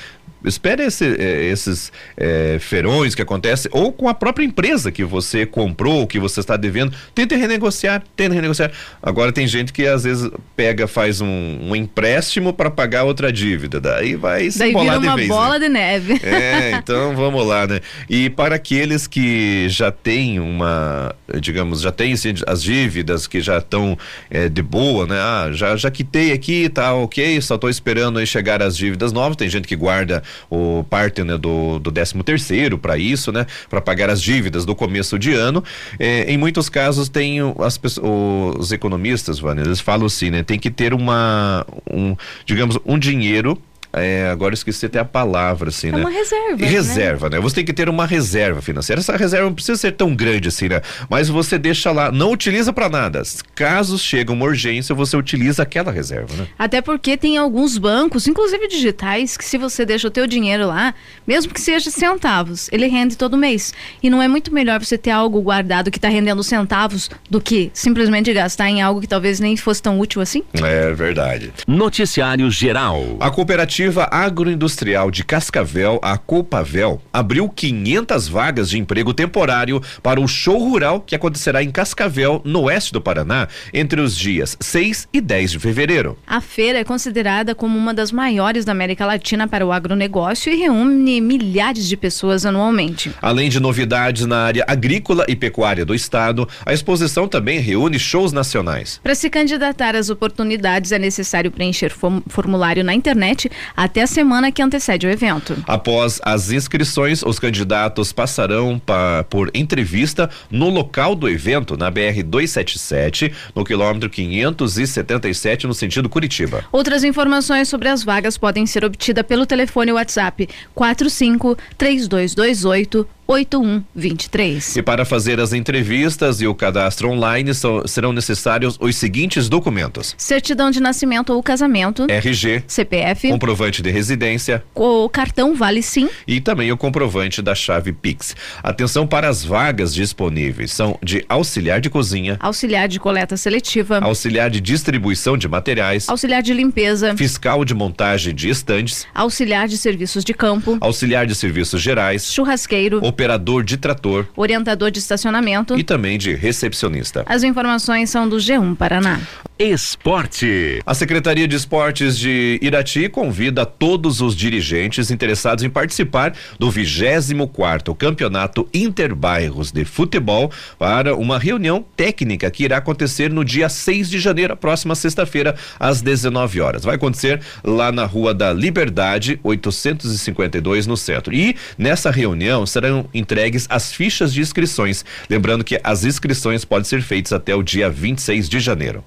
espere 0.45 0.85
esse, 0.85 1.05
é, 1.05 1.45
esses 1.45 1.93
é, 2.17 2.59
ferões 2.61 3.15
que 3.15 3.23
acontecem, 3.23 3.71
ou 3.73 3.93
com 3.93 4.09
a 4.09 4.15
própria 4.15 4.45
empresa 4.45 4.93
que 4.93 5.05
você 5.05 5.47
comprou, 5.47 6.07
que 6.07 6.19
você 6.19 6.41
está 6.41 6.57
devendo, 6.57 6.93
tente 7.15 7.35
renegociar, 7.35 8.03
tente 8.15 8.35
renegociar. 8.35 8.71
Agora 9.03 9.33
tem 9.33 9.47
gente 9.47 9.73
que 9.73 9.87
às 9.87 10.05
vezes 10.05 10.31
pega, 10.57 10.87
faz 10.87 11.21
um, 11.21 11.59
um 11.63 11.77
empréstimo 11.77 12.53
para 12.53 12.71
pagar 12.71 13.05
outra 13.05 13.33
dívida, 13.33 13.81
daí 13.81 14.15
vai 14.15 14.51
se 14.51 14.59
daí 14.59 14.73
bolar 14.73 15.01
vira 15.01 15.13
uma 15.13 15.15
de 15.15 15.17
vez. 15.17 15.29
bola 15.29 15.59
né? 15.59 15.67
de 15.67 15.69
neve. 15.69 16.21
É, 16.23 16.73
então 16.73 17.15
vamos 17.17 17.47
lá, 17.47 17.67
né? 17.67 17.81
E 18.09 18.29
para 18.31 18.57
aqueles 18.57 19.07
que 19.07 19.69
já 19.69 19.91
têm 19.91 20.41
uma, 20.41 21.15
digamos, 21.41 21.81
já 21.81 21.93
têm 21.93 22.13
assim, 22.13 22.35
as 22.47 22.63
dívidas 22.63 23.27
que 23.27 23.41
já 23.41 23.59
estão 23.59 23.97
é, 24.31 24.49
de 24.49 24.63
boa, 24.63 25.07
né? 25.07 25.17
Ah, 25.19 25.51
já, 25.53 25.77
já 25.77 25.91
quitei 25.91 26.33
aqui, 26.33 26.69
tá 26.69 26.95
ok, 26.95 27.41
só 27.41 27.55
estou 27.55 27.71
esperando 27.71 28.19
aí 28.19 28.27
chegar 28.27 28.63
as 28.63 28.77
dívidas 28.77 29.13
novas. 29.13 29.37
Tem 29.37 29.49
gente 29.49 29.67
que 29.67 29.77
guarda 29.77 30.23
o 30.50 30.85
parte 30.88 31.23
né, 31.23 31.37
do, 31.37 31.79
do 31.79 31.91
13 31.91 32.23
terceiro 32.23 32.79
para 32.79 32.97
isso, 32.97 33.33
né? 33.33 33.47
Para 33.69 33.81
pagar 33.81 34.11
as 34.11 34.23
dívidas 34.23 34.64
do 34.64 34.75
começo 34.75 35.19
de 35.19 35.33
ano. 35.33 35.62
É, 35.99 36.31
em 36.31 36.37
muitos 36.37 36.69
casos 36.69 37.09
tem 37.09 37.38
as 37.59 37.81
os 38.03 38.73
economistas, 38.73 39.38
Vânia, 39.38 39.62
eles 39.62 39.81
falam 39.81 40.07
assim, 40.07 40.31
né? 40.31 40.43
Tem 40.43 40.59
que 40.59 40.71
ter 40.71 40.95
uma, 40.95 41.67
um, 41.91 42.17
digamos, 42.45 42.79
um 42.85 42.99
dinheiro 42.99 43.61
é, 43.97 44.29
agora 44.31 44.53
eu 44.53 44.55
esqueci 44.55 44.87
até 44.87 44.99
a 44.99 45.05
palavra, 45.05 45.69
assim, 45.69 45.89
É 45.89 45.93
né? 45.93 45.99
uma 45.99 46.11
reserva, 46.11 46.57
né? 46.57 46.67
Reserva, 46.67 47.31
né? 47.31 47.41
Você 47.41 47.57
tem 47.57 47.65
que 47.65 47.73
ter 47.73 47.89
uma 47.89 48.07
reserva 48.07 48.61
financeira. 48.63 49.01
Essa 49.01 49.17
reserva 49.17 49.47
não 49.47 49.55
precisa 49.55 49.77
ser 49.79 49.93
tão 49.93 50.15
grande 50.15 50.49
assim, 50.49 50.69
né? 50.69 50.81
Mas 51.09 51.29
você 51.29 51.59
deixa 51.59 51.91
lá, 51.93 52.11
não 52.11 52.31
utiliza 52.33 52.73
para 52.73 52.89
nada. 52.89 53.23
Caso 53.55 53.99
chegue 53.99 54.33
uma 54.33 54.45
urgência, 54.45 54.95
você 54.95 55.17
utiliza 55.17 55.63
aquela 55.63 55.93
reserva, 55.93 56.35
né? 56.37 56.47
Até 56.59 56.81
porque 56.81 57.17
tem 57.17 57.37
alguns 57.37 57.79
bancos, 57.79 58.27
inclusive 58.27 58.67
digitais, 58.69 59.37
que 59.37 59.45
se 59.45 59.57
você 59.59 59.85
deixa 59.85 60.09
o 60.09 60.11
teu 60.11 60.27
dinheiro 60.27 60.67
lá, 60.67 60.95
mesmo 61.27 61.53
que 61.53 61.61
seja 61.61 61.91
centavos, 61.91 62.69
ele 62.73 62.87
rende 62.87 63.17
todo 63.17 63.37
mês. 63.37 63.73
E 64.03 64.11
não 64.11 64.21
é 64.23 64.29
muito 64.29 64.53
melhor 64.53 64.83
você 64.83 64.97
ter 64.99 65.11
algo 65.11 65.41
guardado 65.41 65.91
que 65.91 65.99
está 65.99 66.09
rendendo 66.09 66.43
centavos 66.43 67.11
do 67.31 67.41
que 67.41 67.71
simplesmente 67.73 68.33
gastar 68.33 68.69
em 68.69 68.83
algo 68.83 69.01
que 69.01 69.07
talvez 69.09 69.41
nem 69.41 69.57
fosse 69.57 69.83
tão 69.83 69.99
útil 69.99 70.21
assim? 70.21 70.43
É 70.55 70.93
verdade. 70.93 71.53
Noticiário 71.67 72.51
Geral. 72.51 73.17
A 73.21 73.31
cooperativa 73.31 73.84
agroindustrial 74.11 75.11
de 75.11 75.25
Cascavel, 75.25 75.99
a 76.03 76.17
Copavel, 76.17 77.00
abriu 77.12 77.49
500 77.49 78.29
vagas 78.29 78.71
de 78.71 78.79
emprego 78.79 79.12
temporário 79.12 79.81
para 80.03 80.21
o 80.21 80.26
show 80.26 80.59
rural 80.59 81.00
que 81.00 81.14
acontecerá 81.14 81.62
em 81.62 81.71
Cascavel, 81.71 82.41
no 82.45 82.62
oeste 82.62 82.93
do 82.93 83.00
Paraná, 83.00 83.49
entre 83.73 84.00
os 84.00 84.17
dias 84.17 84.57
6 84.61 85.09
e 85.12 85.21
10 85.21 85.53
de 85.53 85.59
fevereiro. 85.59 86.19
A 86.26 86.41
feira 86.41 86.79
é 86.79 86.85
considerada 86.85 87.55
como 87.55 87.76
uma 87.79 87.93
das 87.93 88.11
maiores 88.11 88.64
da 88.64 88.73
América 88.73 89.07
Latina 89.07 89.47
para 89.47 89.67
o 89.67 89.73
agronegócio 89.73 90.53
e 90.53 90.57
reúne 90.57 91.21
milhares 91.21 91.87
de 91.87 91.97
pessoas 91.97 92.45
anualmente. 92.47 93.11
Além 93.21 93.49
de 93.49 93.61
novidades 93.61 94.26
na 94.26 94.38
área 94.45 94.64
agrícola 94.67 95.25
e 95.29 95.37
pecuária 95.37 95.85
do 95.85 95.95
estado, 95.95 96.49
a 96.64 96.73
exposição 96.73 97.29
também 97.29 97.61
reúne 97.61 97.99
shows 97.99 98.33
nacionais. 98.33 99.00
Para 99.03 99.14
se 99.14 99.29
candidatar 99.31 99.95
às 99.97 100.11
oportunidades, 100.11 100.93
é 100.93 100.99
necessário 100.99 101.50
preencher 101.50 101.91
form- 101.91 102.21
formulário 102.29 102.83
na 102.85 102.95
internet 102.95 103.50
até 103.76 104.02
a 104.02 104.07
semana 104.07 104.50
que 104.52 104.62
antecede 104.62 105.07
o 105.07 105.11
evento. 105.11 105.57
Após 105.66 106.21
as 106.25 106.50
inscrições, 106.50 107.23
os 107.23 107.38
candidatos 107.38 108.12
passarão 108.12 108.78
pa- 108.78 109.25
por 109.28 109.50
entrevista 109.54 110.31
no 110.50 110.69
local 110.69 111.14
do 111.14 111.28
evento, 111.28 111.76
na 111.76 111.90
BR 111.90 112.23
277, 112.25 113.33
no 113.54 113.64
quilômetro 113.64 114.09
577, 114.11 115.66
no 115.66 115.75
sentido 115.75 116.09
Curitiba. 116.09 116.64
Outras 116.73 117.04
informações 117.04 117.69
sobre 117.69 117.88
as 117.88 118.02
vagas 118.04 118.38
podem 118.38 118.66
ser 118.66 118.85
obtidas 118.85 119.25
pelo 119.26 119.47
telefone 119.47 119.93
WhatsApp 119.93 120.49
45 120.75 121.57
3228 121.78 123.07
8123. 123.26 124.76
E 124.76 124.83
para 124.83 125.04
fazer 125.04 125.40
as 125.40 125.52
entrevistas 125.52 126.40
e 126.40 126.47
o 126.47 126.54
cadastro 126.54 127.09
online 127.11 127.54
são- 127.54 127.87
serão 127.87 128.12
necessários 128.12 128.76
os 128.81 128.97
seguintes 128.97 129.49
documentos: 129.49 130.14
Certidão 130.19 130.71
de 130.71 130.81
nascimento 130.81 131.31
ou 131.33 131.43
casamento, 131.43 132.07
RG, 132.09 132.64
CPF, 132.66 133.28
comprovante 133.31 133.83
de 133.83 133.90
residência. 133.90 134.62
O 134.75 135.09
cartão 135.09 135.54
Vale 135.54 135.83
Sim, 135.83 136.09
e 136.26 136.40
também 136.40 136.71
o 136.73 136.76
comprovante 136.76 137.40
da 137.43 137.54
chave 137.54 137.93
Pix. 137.93 138.35
Atenção 138.62 139.07
para 139.07 139.28
as 139.28 139.45
vagas 139.45 139.95
disponíveis: 139.95 140.73
são 140.73 140.99
de 141.02 141.25
auxiliar 141.28 141.81
de 141.81 141.90
cozinha, 141.90 142.37
auxiliar 142.40 142.88
de 142.88 142.99
coleta 142.99 143.37
seletiva, 143.37 143.99
auxiliar 144.00 144.50
de 144.50 144.61
distribuição 144.61 145.37
de 145.37 145.49
materiais, 145.49 146.09
auxiliar 146.09 146.43
de 146.43 146.52
limpeza, 146.52 147.16
fiscal 147.16 147.64
de 147.64 147.75
montagem 147.75 148.35
de 148.35 148.49
estandes, 148.49 149.07
auxiliar 149.14 149.69
de 149.69 149.76
serviços 149.76 150.25
de 150.25 150.35
campo, 150.35 150.78
auxiliar 150.81 151.26
de 151.26 151.35
serviços 151.35 151.81
gerais, 151.81 152.33
churrasqueiro, 152.33 153.00
operador 153.14 153.62
de 153.62 153.76
trator 153.76 154.26
orientador 154.37 154.90
de 154.90 154.99
estacionamento. 154.99 155.78
e 155.78 155.85
também 155.85 156.18
de 156.18 156.35
recepcionista. 156.35 157.23
As 157.26 157.44
informações 157.44 158.11
são 158.11 158.28
do 158.28 158.37
G1 158.37 158.76
Paraná. 158.76 159.21
Esporte. 159.57 160.83
A 160.85 160.95
Secretaria 160.95 161.47
de 161.47 161.55
Esportes 161.55 162.19
de 162.19 162.59
Irati 162.61 163.09
convida 163.09 163.65
todos 163.65 164.21
os 164.21 164.35
dirigentes 164.35 165.13
interessados 165.13 165.63
em 165.63 165.71
participar 165.71 166.35
do 166.59 166.73
24º 166.73 167.97
Campeonato 167.97 168.69
Interbairros 168.75 169.71
de 169.71 169.85
Futebol 169.85 170.51
para 170.77 171.15
uma 171.15 171.39
reunião 171.39 171.85
técnica 171.97 172.51
que 172.51 172.65
irá 172.65 172.79
acontecer 172.79 173.31
no 173.31 173.45
dia 173.45 173.69
6 173.69 174.11
de 174.11 174.19
janeiro, 174.19 174.57
próxima 174.57 174.97
sexta-feira, 174.97 175.55
às 175.79 176.03
19 176.03 176.61
horas. 176.61 176.83
Vai 176.83 176.97
acontecer 176.97 177.41
lá 177.63 177.93
na 177.93 178.07
Rua 178.07 178.35
da 178.35 178.53
Liberdade, 178.53 179.39
852, 179.45 180.89
no 180.89 180.97
centro. 180.97 181.33
E 181.33 181.55
nessa 181.79 182.11
reunião 182.11 182.67
serão 182.67 183.09
entregues 183.15 183.69
as 183.71 183.93
fichas 183.93 184.35
de 184.35 184.41
inscrições. 184.41 185.05
Lembrando 185.31 185.63
que 185.63 185.81
as 185.85 186.05
inscrições 186.05 186.65
podem 186.65 186.85
ser 186.85 187.03
feitas 187.03 187.33
até 187.33 187.55
o 187.55 187.63
dia 187.63 187.89
26 187.89 188.49
de 188.49 188.59
janeiro. 188.59 189.05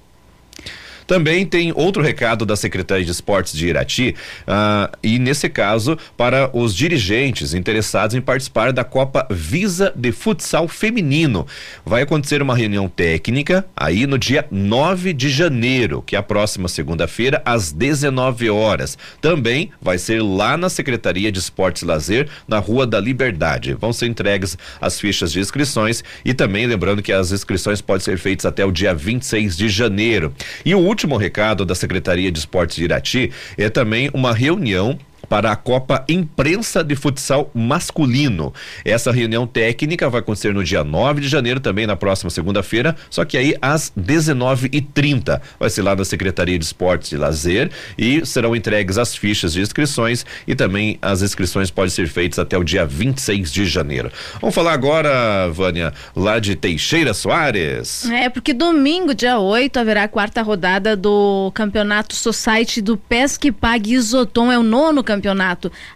Também 1.08 1.46
tem 1.46 1.72
outro 1.74 2.02
recado 2.02 2.44
da 2.44 2.54
Secretaria 2.54 3.02
de 3.02 3.10
Esportes 3.10 3.54
de 3.54 3.66
Irati, 3.66 4.14
ah, 4.46 4.90
e 5.02 5.18
nesse 5.18 5.48
caso, 5.48 5.96
para 6.18 6.50
os 6.52 6.74
dirigentes 6.74 7.54
interessados 7.54 8.14
em 8.14 8.20
participar 8.20 8.74
da 8.74 8.84
Copa 8.84 9.26
Visa 9.30 9.90
de 9.96 10.12
Futsal 10.12 10.68
Feminino. 10.68 11.46
Vai 11.82 12.02
acontecer 12.02 12.42
uma 12.42 12.54
reunião 12.54 12.90
técnica 12.90 13.64
aí 13.74 14.06
no 14.06 14.18
dia 14.18 14.44
9 14.50 15.14
de 15.14 15.30
janeiro, 15.30 16.02
que 16.02 16.14
é 16.14 16.18
a 16.18 16.22
próxima 16.22 16.68
segunda-feira, 16.68 17.40
às 17.42 17.72
19 17.72 18.50
horas. 18.50 18.98
Também 19.18 19.70
vai 19.80 19.96
ser 19.96 20.22
lá 20.22 20.58
na 20.58 20.68
Secretaria 20.68 21.32
de 21.32 21.38
Esportes 21.38 21.80
e 21.80 21.86
Lazer, 21.86 22.28
na 22.46 22.58
Rua 22.58 22.86
da 22.86 23.00
Liberdade. 23.00 23.72
Vão 23.72 23.94
ser 23.94 24.08
entregues 24.08 24.58
as 24.78 25.00
fichas 25.00 25.32
de 25.32 25.40
inscrições 25.40 26.04
e 26.22 26.34
também 26.34 26.66
lembrando 26.66 27.02
que 27.02 27.14
as 27.14 27.32
inscrições 27.32 27.80
podem 27.80 28.04
ser 28.04 28.18
feitas 28.18 28.44
até 28.44 28.62
o 28.62 28.70
dia 28.70 28.94
26 28.94 29.56
de 29.56 29.70
janeiro. 29.70 30.34
E 30.66 30.74
o 30.74 30.78
último 30.78 30.97
recado 31.16 31.64
da 31.64 31.74
Secretaria 31.74 32.30
de 32.30 32.38
Esportes 32.38 32.76
de 32.76 32.84
Irati 32.84 33.32
é 33.56 33.68
também 33.68 34.10
uma 34.12 34.32
reunião 34.32 34.98
para 35.28 35.52
a 35.52 35.56
Copa 35.56 36.04
Imprensa 36.08 36.82
de 36.82 36.96
Futsal 36.96 37.50
Masculino. 37.54 38.52
Essa 38.84 39.12
reunião 39.12 39.46
técnica 39.46 40.08
vai 40.08 40.20
acontecer 40.20 40.54
no 40.54 40.64
dia 40.64 40.82
9 40.82 41.20
de 41.20 41.28
janeiro, 41.28 41.60
também 41.60 41.86
na 41.86 41.96
próxima 41.96 42.30
segunda-feira, 42.30 42.96
só 43.10 43.24
que 43.24 43.36
aí 43.36 43.54
às 43.60 43.92
19h30. 43.98 45.40
Vai 45.60 45.70
ser 45.70 45.82
lá 45.82 45.94
na 45.94 46.04
Secretaria 46.04 46.58
de 46.58 46.64
Esportes 46.64 47.12
e 47.12 47.16
Lazer 47.16 47.70
e 47.96 48.24
serão 48.24 48.56
entregues 48.56 48.96
as 48.96 49.14
fichas 49.14 49.52
de 49.52 49.60
inscrições 49.60 50.24
e 50.46 50.54
também 50.54 50.98
as 51.02 51.22
inscrições 51.22 51.70
podem 51.70 51.90
ser 51.90 52.08
feitas 52.08 52.38
até 52.38 52.56
o 52.56 52.64
dia 52.64 52.86
26 52.86 53.52
de 53.52 53.66
janeiro. 53.66 54.10
Vamos 54.40 54.54
falar 54.54 54.72
agora, 54.72 55.48
Vânia, 55.50 55.92
lá 56.16 56.38
de 56.38 56.56
Teixeira 56.56 57.12
Soares. 57.12 58.08
É, 58.10 58.28
porque 58.28 58.54
domingo, 58.54 59.14
dia 59.14 59.38
8, 59.38 59.78
haverá 59.78 60.04
a 60.04 60.08
quarta 60.08 60.42
rodada 60.42 60.96
do 60.96 61.50
Campeonato 61.54 62.14
Society 62.14 62.80
do 62.80 62.96
Pesque 62.96 63.52
Pague 63.52 63.94
Isoton. 63.94 64.50
É 64.50 64.58
o 64.58 64.62
nono 64.62 65.04
campeonato. 65.04 65.17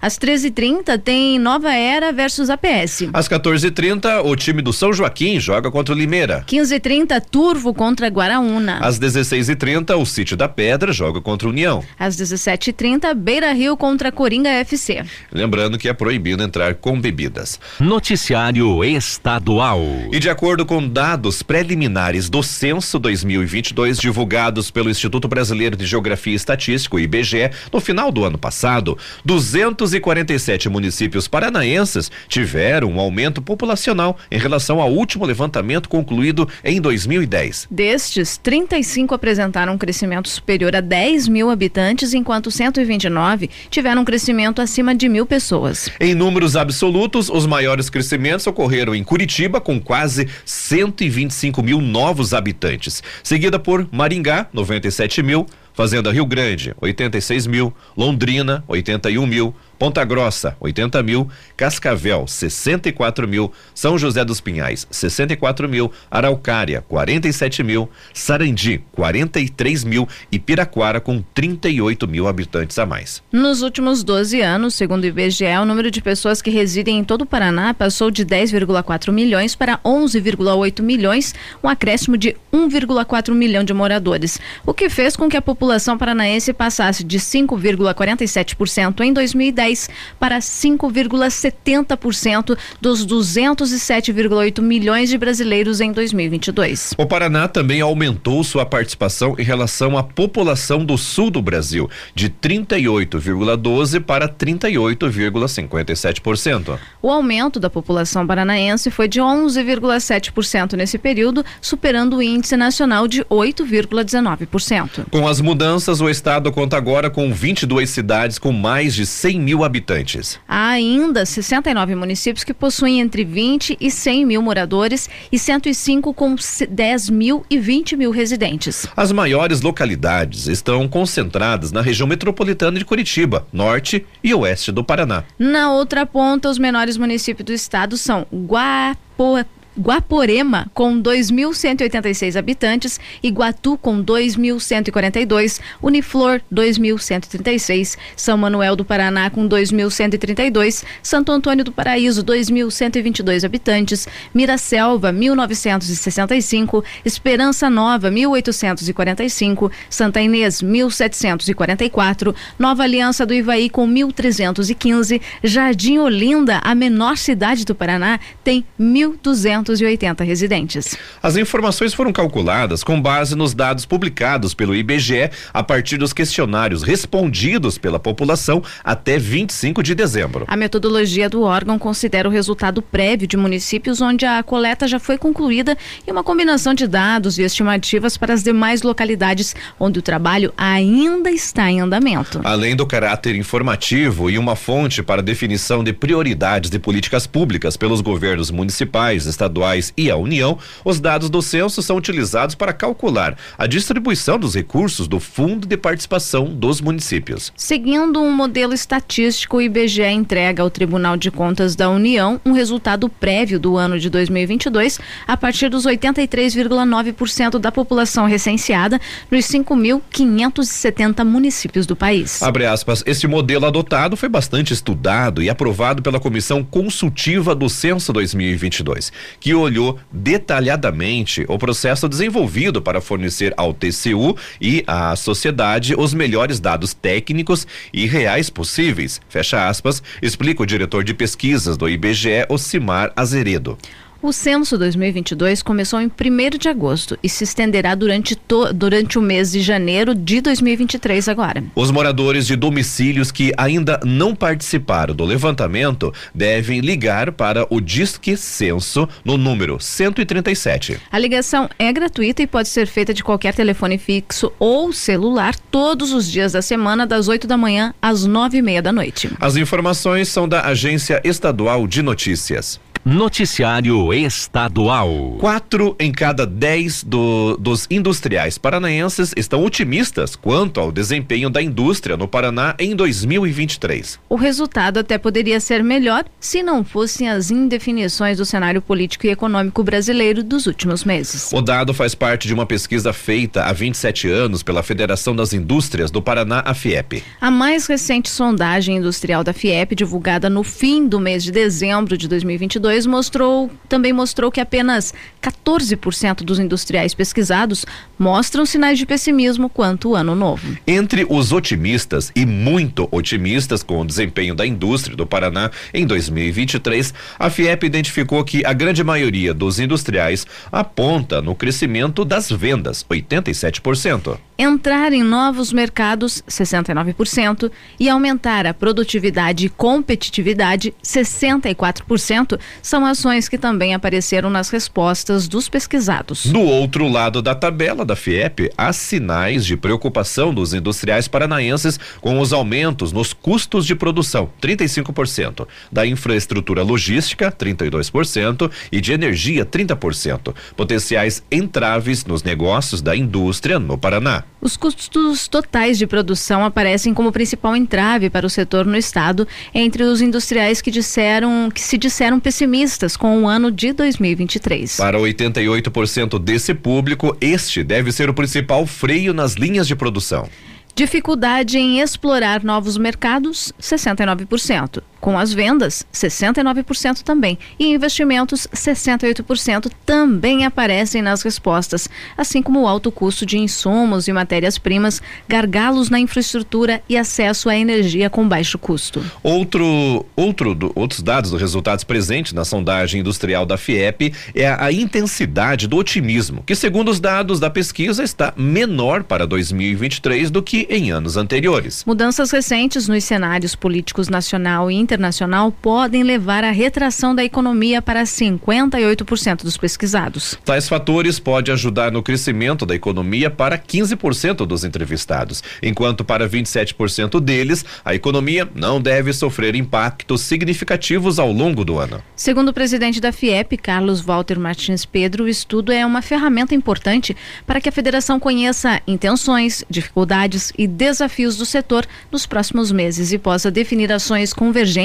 Às 0.01 0.19
13h30 0.19 0.99
tem 1.01 1.39
Nova 1.39 1.73
Era 1.73 2.13
versus 2.13 2.51
APS. 2.51 3.09
Às 3.13 3.29
14h30, 3.29 4.25
o 4.25 4.35
time 4.37 4.63
do 4.63 4.73
São 4.73 4.93
Joaquim 4.93 5.39
joga 5.39 5.71
contra 5.71 5.95
o 5.95 5.99
Limeira. 5.99 6.45
15h30, 6.47 7.21
Turvo 7.31 7.73
contra 7.75 8.09
Guaraúna. 8.09 8.79
Às 8.81 8.99
16h30, 8.99 9.97
o 9.97 10.05
Sítio 10.05 10.37
da 10.37 10.49
Pedra 10.49 10.93
joga 10.93 11.21
contra 11.21 11.49
o 11.49 11.51
União. 11.51 11.85
Às 11.99 12.17
17h30, 12.17 13.15
Beira 13.15 13.53
Rio 13.53 13.77
contra 13.77 14.13
Coringa 14.13 14.49
FC. 14.49 15.05
Lembrando 15.31 15.79
que 15.79 15.89
é 15.89 15.93
proibido 15.93 16.43
entrar 16.43 16.75
com 16.75 17.01
bebidas. 17.01 17.59
Noticiário 17.81 18.85
Estadual. 18.85 19.81
E 20.13 20.19
de 20.19 20.29
acordo 20.29 20.65
com 20.67 20.87
dados 20.87 21.43
preliminares 21.43 22.29
do 22.29 22.43
Censo 22.43 22.99
2022 22.99 23.99
divulgados 23.99 24.71
pelo 24.71 24.91
Instituto 24.91 25.29
Brasileiro 25.29 25.77
de 25.77 25.87
Geografia 25.87 26.33
e 26.33 26.37
Estatística, 26.37 26.97
o 26.97 27.01
IBGE, 27.01 27.51
no 27.73 27.81
final 27.81 28.11
do 28.11 28.25
ano 28.25 28.39
passado, 28.39 28.97
247 29.25 30.69
municípios 30.69 31.29
paranaenses 31.29 32.11
tiveram 32.29 32.91
um 32.91 33.01
aumento 33.01 33.43
populacional 33.43 34.17
em 34.31 34.39
relação 34.39 34.81
ao 34.81 34.93
último 34.93 35.25
levantamento 35.25 35.89
concluído 35.89 36.49
em 36.65 36.81
2010. 36.81 37.69
Destes, 37.71 38.37
35 38.37 39.15
apresentaram 39.15 39.75
um 39.75 39.79
crescimento 39.79 40.29
superior 40.29 40.75
a 40.77 40.81
10 40.81 41.29
mil 41.29 41.51
habitantes, 41.51 42.15
enquanto 42.15 42.51
129 42.51 43.51
tiveram 43.71 44.03
um 44.03 44.05
crescimento 44.05 44.61
acima 44.61 44.95
de 44.95 45.09
mil 45.09 45.27
pessoas. 45.27 45.91
Em 46.01 46.15
números 46.15 46.57
absolutos, 46.57 47.29
os 47.29 47.47
maiores 47.47 47.89
crescimentos 47.89 48.47
ocorreram 48.47 48.95
em 48.95 49.05
Curitiba, 49.05 49.61
com 49.61 49.81
quase 49.81 50.29
125 50.45 51.63
mil 51.63 51.81
novos 51.81 52.35
habitantes, 52.35 53.03
seguida 53.23 53.59
por 53.59 53.89
Maringá, 53.91 54.49
97 54.53 55.23
mil, 55.23 55.47
Fazenda 55.75 56.11
Rio 56.11 56.27
Grande, 56.27 56.75
86 56.81 57.47
mil, 57.47 57.73
Londrina, 57.97 58.63
81 58.69 59.27
mil, 59.27 59.55
Ponta 59.83 60.05
Grossa, 60.05 60.57
80 60.61 61.03
mil, 61.03 61.29
Cascavel, 61.57 62.25
64 62.25 63.27
mil, 63.27 63.53
São 63.75 63.99
José 63.99 64.25
dos 64.25 64.41
Pinhais, 64.41 64.87
64 64.89 65.69
mil, 65.69 65.91
Araucária, 66.09 66.85
47 66.89 67.65
mil, 67.65 67.91
Sarandi, 68.15 68.81
43 68.93 69.83
mil. 69.83 70.09
E 70.31 70.39
Piraquara 70.39 71.01
com 71.01 71.21
38 71.35 72.07
mil 72.07 72.29
habitantes 72.29 72.79
a 72.79 72.87
mais. 72.87 73.25
Nos 73.33 73.61
últimos 73.61 74.05
12 74.05 74.41
anos, 74.41 74.77
segundo 74.77 75.03
o 75.03 75.07
IBGE, 75.09 75.47
o 75.61 75.65
número 75.65 75.91
de 75.91 76.01
pessoas 76.01 76.41
que 76.41 76.49
residem 76.49 77.01
em 77.01 77.05
todo 77.05 77.23
o 77.23 77.27
Paraná 77.27 77.75
passou 77.75 78.09
de 78.09 78.25
10,4 78.25 79.11
milhões 79.11 79.57
para 79.57 79.79
11,8 79.79 80.81
milhões, 80.81 81.35
um 81.61 81.69
acréscimo 81.69 82.17
de 82.17 82.37
1,4 82.53 83.35
milhão 83.35 83.65
de 83.65 83.75
moradores, 83.75 84.39
o 84.65 84.73
que 84.73 84.89
fez 84.89 85.17
com 85.17 85.29
que 85.29 85.37
a 85.37 85.43
população 85.43 85.99
paranaense 85.99 86.53
passasse 86.53 87.03
de 87.03 87.19
5,47% 87.19 89.01
em 89.01 89.13
2010 89.13 89.72
para 90.19 90.39
5,70% 90.39 92.57
dos 92.81 93.07
207,8 93.07 94.61
milhões 94.61 95.11
de 95.11 95.19
brasileiros 95.19 95.81
em 95.81 95.93
2022. 95.93 96.95
O 96.99 97.07
Paraná 97.07 97.47
também 97.49 97.81
aumentou 97.81 98.45
sua 98.45 98.67
participação 98.67 99.35
em 99.39 99.43
relação 99.43 99.99
à 99.99 100.03
população 100.03 100.85
do 100.85 100.99
sul 100.99 101.31
do 101.31 101.41
Brasil, 101.43 101.89
de 102.15 102.29
38,12 102.29 104.01
para 104.01 104.29
38,57%. 104.29 106.79
O 107.01 107.11
aumento 107.11 107.61
da 107.61 107.71
população 107.71 108.27
paranaense 108.27 108.91
foi 108.91 109.09
de 109.09 109.21
11,7% 109.21 110.75
nesse 110.75 110.99
período, 110.99 111.45
superando 111.61 112.17
o 112.17 112.23
índice 112.23 112.57
nacional 112.57 113.07
de 113.07 113.23
8,19%. 113.25 115.07
Com 115.11 115.27
as 115.27 115.41
mudanças, 115.41 116.01
o 116.01 116.09
estado 116.09 116.53
conta 116.53 116.77
agora 116.77 117.11
com 117.11 117.33
22 117.33 117.91
cidades 117.91 118.39
com 118.39 118.53
mais 118.53 118.95
de 118.95 119.05
100 119.05 119.41
mil 119.41 119.52
habitantes. 119.63 120.39
Há 120.49 120.69
ainda 120.69 121.27
69 121.27 121.95
municípios 121.95 122.45
que 122.45 122.55
possuem 122.55 123.01
entre 123.01 123.25
20 123.25 123.77
e 123.81 123.91
100 123.91 124.25
mil 124.25 124.41
moradores 124.41 125.09
e 125.31 125.39
105 125.39 126.15
com 126.15 126.35
10 126.69 127.11
mil 127.11 127.45
e 127.51 127.59
20 127.59 127.97
mil 127.97 128.11
residentes. 128.11 128.87
As 128.97 129.13
maiores 129.13 129.61
localidades 129.61 130.47
estão 130.47 130.89
concentradas 130.89 131.73
na 131.73 131.83
região 131.83 132.07
metropolitana 132.07 132.79
de 132.79 132.85
Curitiba, 132.85 133.47
norte 133.53 134.07
e 134.23 134.33
oeste 134.33 134.71
do 134.73 134.85
Paraná. 134.85 135.25
Na 135.39 135.73
outra 135.73 136.07
ponta, 136.07 136.49
os 136.49 136.59
menores 136.59 136.97
municípios 136.97 137.45
do 137.45 137.53
estado 137.53 137.97
são 137.97 138.27
Guapo 138.33 139.45
Guaporema, 139.79 140.71
com 140.75 141.01
2.186 141.01 142.37
habitantes, 142.37 143.01
Iguatu, 143.23 143.79
com 143.79 144.05
2.142, 144.05 145.61
Uniflor, 145.83 146.41
2.136, 146.53 147.97
São 148.15 148.37
Manuel 148.37 148.77
do 148.77 148.85
Paraná, 148.85 149.31
com 149.31 149.49
2.132, 149.49 150.85
Santo 151.03 151.33
Antônio 151.33 151.65
do 151.65 151.73
Paraíso, 151.73 152.23
2.122 152.23 153.45
habitantes, 153.45 154.07
Miraselva, 154.35 155.13
1.965, 155.13 156.85
Esperança 157.05 157.71
Nova, 157.71 158.11
1.845, 158.11 159.71
Santa 159.89 160.21
Inês, 160.21 160.63
1.744, 160.63 162.35
Nova 162.59 162.83
Aliança 162.83 163.25
do 163.25 163.33
Ivaí, 163.33 163.71
com 163.71 163.89
1.315, 163.89 165.21
Jardim 165.43 165.99
Olinda, 165.99 166.59
a 166.59 166.75
menor 166.75 167.17
cidade 167.17 167.65
do 167.65 167.75
Paraná, 167.75 168.21
tem 168.45 168.65
1.200 168.79 169.62
280 169.63 170.25
residentes. 170.25 170.97
As 171.23 171.37
informações 171.37 171.95
foram 171.95 172.13
calculadas 172.13 172.83
com 172.83 173.01
base 173.01 173.37
nos 173.37 173.55
dados 173.55 173.87
publicados 173.87 174.55
pelo 174.55 174.75
IBGE 174.75 175.31
a 175.53 175.63
partir 175.63 175.97
dos 175.97 176.13
questionários 176.13 176.83
respondidos 176.83 177.79
pela 177.79 177.99
população 177.99 178.63
até 178.83 179.19
25 179.19 179.83
de 179.83 179.95
dezembro. 179.95 180.45
A 180.49 180.57
metodologia 180.57 181.29
do 181.29 181.43
órgão 181.43 181.79
considera 181.79 182.29
o 182.29 182.33
resultado 182.33 182.83
prévio 182.83 183.27
de 183.27 183.37
municípios 183.37 184.01
onde 184.01 184.27
a 184.27 184.43
coleta 184.43 184.89
já 184.89 184.99
foi 184.99 185.17
concluída 185.17 185.77
e 186.07 186.11
uma 186.11 186.25
combinação 186.25 186.75
de 186.75 186.87
dados 186.87 187.39
e 187.39 187.43
estimativas 187.43 188.17
para 188.17 188.35
as 188.35 188.43
demais 188.43 188.83
localidades 188.83 189.55
onde 189.79 189.99
o 189.99 190.03
trabalho 190.03 190.53
ainda 190.57 191.31
está 191.31 191.71
em 191.71 191.81
andamento. 191.81 192.41
Além 192.45 192.75
do 192.75 192.87
caráter 192.87 193.37
informativo 193.37 194.29
e 194.29 194.39
uma 194.39 194.57
fonte 194.57 195.03
para 195.03 195.23
definição 195.23 195.85
de 195.85 195.93
prioridades 195.93 196.69
de 196.69 196.79
políticas 196.79 197.27
públicas 197.27 197.77
pelos 197.77 198.01
governos 198.01 198.51
municipais, 198.51 199.27
estaduais 199.27 199.52
estaduais 199.53 199.93
e 199.97 200.11
a 200.11 200.17
União, 200.17 200.59
os 200.85 200.99
dados 200.99 201.29
do 201.29 201.43
censo 201.43 201.83
são 201.83 201.97
utilizados 201.97 202.55
para 202.55 202.73
calcular 202.73 203.37
a 203.59 203.67
distribuição 203.67 204.39
dos 204.39 204.55
recursos 204.55 205.07
do 205.07 205.21
Fundo 205.21 205.67
de 205.67 205.77
Participação 205.77 206.47
dos 206.47 206.81
Municípios. 206.81 207.53
Seguindo 207.55 208.21
um 208.21 208.33
modelo 208.33 208.73
estatístico, 208.73 209.59
o 209.59 209.63
IBGE 209.63 210.03
entrega 210.05 210.63
ao 210.63 210.71
Tribunal 210.71 211.17
de 211.17 211.31
Contas 211.31 211.77
da 211.77 211.91
União 211.91 212.41
um 212.45 212.53
resultado 212.53 213.09
prévio 213.09 213.61
do 213.61 213.77
ano 213.77 213.99
de 213.99 214.09
2022 214.09 214.99
a 215.27 215.37
partir 215.37 215.69
dos 215.69 215.85
83,9% 215.85 217.59
da 217.59 217.71
população 217.71 218.27
recenseada 218.27 219.01
nos 219.31 219.45
5.570 219.45 221.25
municípios 221.25 221.87
do 221.87 221.95
país. 221.95 222.43
Abre 222.43 222.65
aspas, 222.65 223.03
este 223.07 223.27
modelo 223.27 223.67
adotado 223.67 224.17
foi 224.17 224.29
bastante 224.29 224.73
estudado 224.73 225.43
e 225.43 225.51
aprovado 225.51 226.03
pela 226.03 226.19
Comissão 226.19 226.65
Consultiva 226.65 227.55
do 227.55 227.69
Censo 227.69 228.13
2022, 228.13 229.13
que 229.43 229.53
olhou 229.53 229.99
detalhadamente 230.13 231.45
o 231.49 231.59
processo 231.59 232.09
desenvolvido 232.09 232.81
para 232.81 233.01
fornecer 233.01 233.53
ao 233.57 233.75
TCU 233.75 234.37
e 234.61 234.85
à 234.87 235.17
sociedade 235.17 235.97
os 235.99 236.15
melhores 236.15 236.61
dados 236.61 236.95
técnicos 236.95 237.67
e 237.93 238.07
reais 238.07 238.49
possíveis. 238.49 239.21
Fecha 239.29 239.67
aspas, 239.67 240.01
explica 240.23 240.63
o 240.63 240.67
diretor 240.67 241.03
de 241.03 241.13
pesquisas 241.13 241.77
do 241.77 241.89
IBGE, 241.89 242.47
Ocimar 242.49 243.13
Azeredo. 243.17 243.77
O 244.23 244.33
censo 244.33 244.79
2022 244.79 245.65
começou 245.65 246.01
em 246.01 246.07
1 246.07 246.57
de 246.57 246.69
agosto 246.69 247.19
e 247.25 247.29
se 247.29 247.43
estenderá 247.43 247.93
durante, 247.97 248.39
durante 248.73 249.19
o 249.19 249.23
mês 249.23 249.51
de 249.51 249.61
janeiro 249.61 250.15
de 250.15 250.41
2023 250.41 251.29
agora. 251.29 251.65
Os 251.75 251.91
moradores 251.91 252.47
de 252.47 252.55
domicílios 252.55 253.33
que 253.33 253.53
ainda 253.57 253.99
não 254.05 254.33
participaram 254.33 255.13
do 255.13 255.25
levantamento 255.25 256.15
devem 256.33 256.79
ligar 256.79 257.33
para 257.33 257.67
o 257.69 257.81
Disque 257.81 258.37
Censo 258.37 259.09
no 259.25 259.37
número 259.37 259.81
137. 259.81 261.01
A 261.11 261.19
ligação 261.19 261.69
é 261.77 261.93
gratuita 261.93 262.45
e 262.45 262.47
pode 262.47 262.69
ser 262.69 262.87
feita 262.87 263.13
de 263.13 263.25
qualquer 263.25 263.55
telefone 263.55 263.99
fixo 263.99 264.53
ou 264.57 264.93
celular 264.93 265.57
todos 265.69 266.13
os 266.13 266.31
dias 266.31 266.53
da 266.53 266.63
semana, 266.63 267.05
das 267.05 267.27
8 267.27 267.49
da 267.49 267.57
manhã 267.57 267.93
às 268.01 268.25
nove 268.25 268.59
e 268.59 268.63
meia 268.63 268.81
da 268.81 268.93
noite. 268.93 269.29
As 269.41 269.57
informações 269.57 270.29
são 270.29 270.49
da 270.49 270.61
Agência 270.61 271.21
Estadual 271.25 271.89
de 271.89 272.03
Notícias. 272.03 272.79
Noticiário 273.05 274.15
Estadual. 274.15 275.37
Quatro 275.41 275.97
em 275.99 276.13
cada 276.13 276.47
dez 276.47 277.03
do, 277.03 277.57
dos 277.57 277.89
industriais 277.91 278.59
paranaenses 278.59 279.35
estão 279.37 279.65
otimistas 279.65 280.37
quanto 280.37 280.79
ao 280.79 280.93
desempenho 280.93 281.51
da 281.51 281.61
indústria 281.61 282.17
no 282.17 282.29
Paraná 282.29 282.77
em 282.79 282.95
2023. 282.95 284.21
O 284.29 284.37
resultado 284.37 284.99
até 284.99 285.19
poderia 285.19 285.59
ser 285.59 285.83
melhor 285.83 286.25
se 286.39 286.63
não 286.63 286.85
fossem 286.85 287.29
as 287.29 287.51
indefinições 287.51 288.39
do 288.39 288.47
cenário 288.47 288.81
político 288.81 289.27
e 289.27 289.31
econômico 289.31 289.83
brasileiro 289.83 290.45
dos 290.45 290.67
últimos 290.69 291.05
meses. 291.05 291.51
O 291.53 291.61
dado 291.61 291.93
faz 291.93 292.15
parte 292.15 292.47
de 292.47 292.55
uma 292.55 292.67
pesquisa 292.67 293.13
feita 293.13 293.65
há 293.65 293.73
27 293.73 294.29
anos 294.29 294.63
pela 294.63 294.81
Federação 294.81 295.35
das 295.35 295.53
Indústrias 295.53 296.13
do 296.13 296.23
Paraná, 296.23 296.63
a 296.65 296.73
FIEP. 296.73 297.25
A 297.41 297.51
mais 297.51 297.89
recente 297.89 298.31
sondagem 298.31 298.99
industrial 298.99 299.43
da 299.43 299.53
FIEP, 299.53 299.97
divulgada 299.97 300.49
no 300.49 300.63
fim 300.63 301.09
do 301.09 301.19
mês 301.19 301.43
de 301.43 301.51
dezembro 301.51 302.17
de 302.17 302.29
2022, 302.29 302.92
mostrou, 303.07 303.71
também 303.89 304.13
mostrou 304.13 304.51
que 304.51 304.61
apenas 304.61 305.15
14% 305.43 306.45
dos 306.45 306.59
industriais 306.59 307.15
pesquisados 307.15 307.85
mostram 308.19 308.65
sinais 308.65 308.99
de 308.99 309.07
pessimismo 309.07 309.69
quanto 309.69 310.11
o 310.11 310.15
ano 310.15 310.35
novo. 310.35 310.77
Entre 310.87 311.27
os 311.29 311.53
otimistas 311.53 312.31
e 312.37 312.45
muito 312.45 313.09
otimistas 313.11 313.83
com 313.83 314.01
o 314.01 314.05
desempenho 314.05 314.55
da 314.55 314.67
indústria 314.67 315.17
do 315.17 315.27
Paraná 315.27 315.71
em 315.93 316.07
2023, 316.07 317.13
a 317.39 317.51
FIEP 317.51 317.87
identificou 317.87 318.45
que 318.45 318.65
a 318.65 318.73
grande 318.73 319.03
maioria 319.03 319.53
dos 319.53 319.81
industriais 319.81 320.47
aponta 320.71 321.41
no 321.41 321.55
crescimento 321.55 322.25
das 322.25 322.51
vendas, 322.51 323.05
87%. 323.11 324.39
Entrar 324.65 325.13
em 325.13 325.25
novos 325.25 325.73
mercados, 325.73 326.41
69%, 326.49 327.69
e 327.99 328.09
aumentar 328.09 328.65
a 328.65 328.73
produtividade 328.73 329.67
e 329.67 329.69
competitividade, 329.69 330.95
64%, 331.03 332.61
são 332.81 333.05
ações 333.05 333.49
que 333.49 333.59
também 333.59 333.93
apareceram 333.93 334.49
nas 334.49 334.71
respostas 334.71 335.49
dos 335.49 335.69
pesquisados. 335.69 336.47
Do 336.47 336.61
outro 336.61 337.09
lado 337.09 337.43
da 337.43 337.57
tabela 337.57 338.05
da 338.05 338.15
FIEP, 338.15 338.71
há 338.79 338.93
sinais 338.93 339.67
de 339.67 339.77
preocupação 339.77 340.55
dos 340.55 340.73
industriais 340.73 341.27
paranaenses 341.27 341.99
com 342.21 342.39
os 342.39 342.53
aumentos 342.53 343.11
nos 343.11 343.33
custos 343.33 343.85
de 343.85 343.97
produção, 343.97 344.49
35%, 344.63 345.67
da 345.91 346.07
infraestrutura 346.07 346.85
logística, 346.85 347.51
32% 347.51 348.71
e 348.93 349.01
de 349.01 349.13
energia, 349.13 349.67
30%, 349.67 350.55
potenciais 350.77 351.43
entraves 351.51 352.25
nos 352.25 352.45
negócios 352.45 353.03
da 353.03 353.17
indústria 353.17 353.81
no 353.81 353.99
Paraná. 353.99 354.45
Os 354.61 354.77
custos 354.77 355.49
totais 355.49 355.99
de 355.99 356.07
produção 356.07 356.65
aparecem 356.65 357.13
como 357.13 357.33
principal 357.33 357.75
entrave 357.75 358.31
para 358.31 358.47
o 358.47 358.51
setor 358.51 358.87
no 358.87 358.97
estado 358.97 359.47
entre 359.75 360.05
os 360.05 360.21
industriais 360.21 360.81
que 360.81 360.91
disseram 360.91 361.69
que 361.69 361.81
se 361.81 361.99
disseram 361.99 362.39
pessimistas 362.39 363.17
com 363.17 363.43
o 363.43 363.49
ano 363.49 363.73
de 363.73 363.93
2023. 363.93 364.97
Para 364.99 365.19
88% 365.19 366.39
desse 366.39 366.75
público, 366.75 367.37
este 367.41 367.83
deve 367.83 368.13
ser 368.13 368.31
o 368.31 368.35
principal 368.35 368.87
freio 368.87 369.35
nas 369.35 369.55
linhas 369.55 369.89
de 369.89 369.97
produção. 369.97 370.49
Dificuldade 370.95 371.79
em 371.79 372.01
explorar 372.01 372.63
novos 372.63 372.97
mercados, 372.99 373.73
69%. 373.81 375.03
Com 375.23 375.39
as 375.39 375.53
vendas, 375.53 376.05
69% 376.13 377.23
também. 377.23 377.57
E 377.79 377.87
investimentos, 377.87 378.67
68% 378.75 379.89
também 380.05 380.65
aparecem 380.65 381.23
nas 381.23 381.43
respostas, 381.43 382.09
assim 382.37 382.61
como 382.61 382.83
o 382.83 382.89
alto 382.89 383.13
custo 383.13 383.47
de 383.47 383.57
insumos 383.57 384.27
e 384.27 384.33
matérias-primas, 384.33 385.23
gargalos 385.49 386.11
na 386.11 386.19
infraestrutura 386.19 387.05
e 387.09 387.17
acesso 387.17 387.69
à 387.69 387.77
energia 387.77 388.29
com 388.29 388.49
baixo 388.49 388.77
custo. 388.77 389.25
Outro, 389.45 390.27
outro 390.35 390.75
do, 390.75 390.91
outros 390.97 391.23
dados 391.23 391.53
dos 391.53 391.61
resultados 391.61 392.03
presentes 392.03 392.53
na 392.53 392.65
sondagem 392.65 393.21
industrial 393.21 393.65
da 393.65 393.79
FIEP 393.79 394.35
é 394.57 394.67
a, 394.67 394.87
a 394.87 394.93
intensidade 394.93 395.87
do 395.87 395.99
otimismo, 395.99 396.65
que 396.67 396.75
segundo 396.75 397.13
os 397.13 397.21
dados 397.21 397.61
da 397.61 397.71
pesquisa 397.71 398.25
está 398.25 398.53
menor 398.57 399.23
para 399.23 399.47
2023 399.47 400.51
do 400.51 400.61
que 400.61 400.85
em 400.91 401.13
anos 401.13 401.37
anteriores. 401.37 402.03
Mudanças 402.05 402.51
recentes 402.51 403.07
nos 403.07 403.23
cenários 403.23 403.77
políticos 403.77 404.29
nacional 404.29 404.91
e 404.91 404.95
internacional 404.97 405.12
internacional 405.13 405.71
podem 405.71 406.23
levar 406.23 406.65
à 406.65 406.71
retração 406.71 407.35
da 407.35 407.45
economia 407.45 408.01
para 408.01 408.23
58% 408.23 409.63
dos 409.63 409.77
pesquisados. 409.77 410.59
Tais 410.65 410.89
fatores 410.89 411.39
podem 411.39 411.75
ajudar 411.75 412.11
no 412.11 412.23
crescimento 412.23 412.87
da 412.87 412.95
economia 412.95 413.51
para 413.51 413.77
15% 413.77 414.65
dos 414.67 414.85
entrevistados, 414.85 415.63
enquanto 415.83 416.25
para 416.25 416.49
27% 416.49 417.41
deles, 417.41 417.85
a 418.03 418.15
economia 418.15 418.67
não 418.75 419.01
deve 419.01 419.35
sofrer 419.35 419.75
impactos 419.75 420.41
significativos 420.41 421.39
ao 421.39 421.53
longo 421.53 421.85
do 421.85 421.99
ano. 421.99 422.23
Segundo 422.35 422.71
o 422.71 422.73
presidente 422.73 423.21
da 423.21 423.33
FIEP, 423.33 423.77
Carlos 423.77 424.23
Walter 424.23 424.59
Martins 424.59 425.05
Pedro, 425.05 425.45
o 425.45 425.49
estudo 425.49 425.93
é 425.93 426.07
uma 426.07 426.23
ferramenta 426.23 426.75
importante 426.75 427.37
para 427.67 427.83
que 427.83 427.89
a 427.89 427.93
federação 427.93 428.41
conheça 428.41 429.03
intenções, 429.07 429.85
dificuldades 429.91 430.73
e 430.79 430.87
desafios 430.87 431.59
do 431.59 431.67
setor 431.67 432.07
nos 432.31 432.47
próximos 432.47 432.91
meses 432.91 433.31
e 433.31 433.39
possa 433.39 433.71
definir 433.71 434.11
ações 434.11 434.55
convergentes 434.55 435.02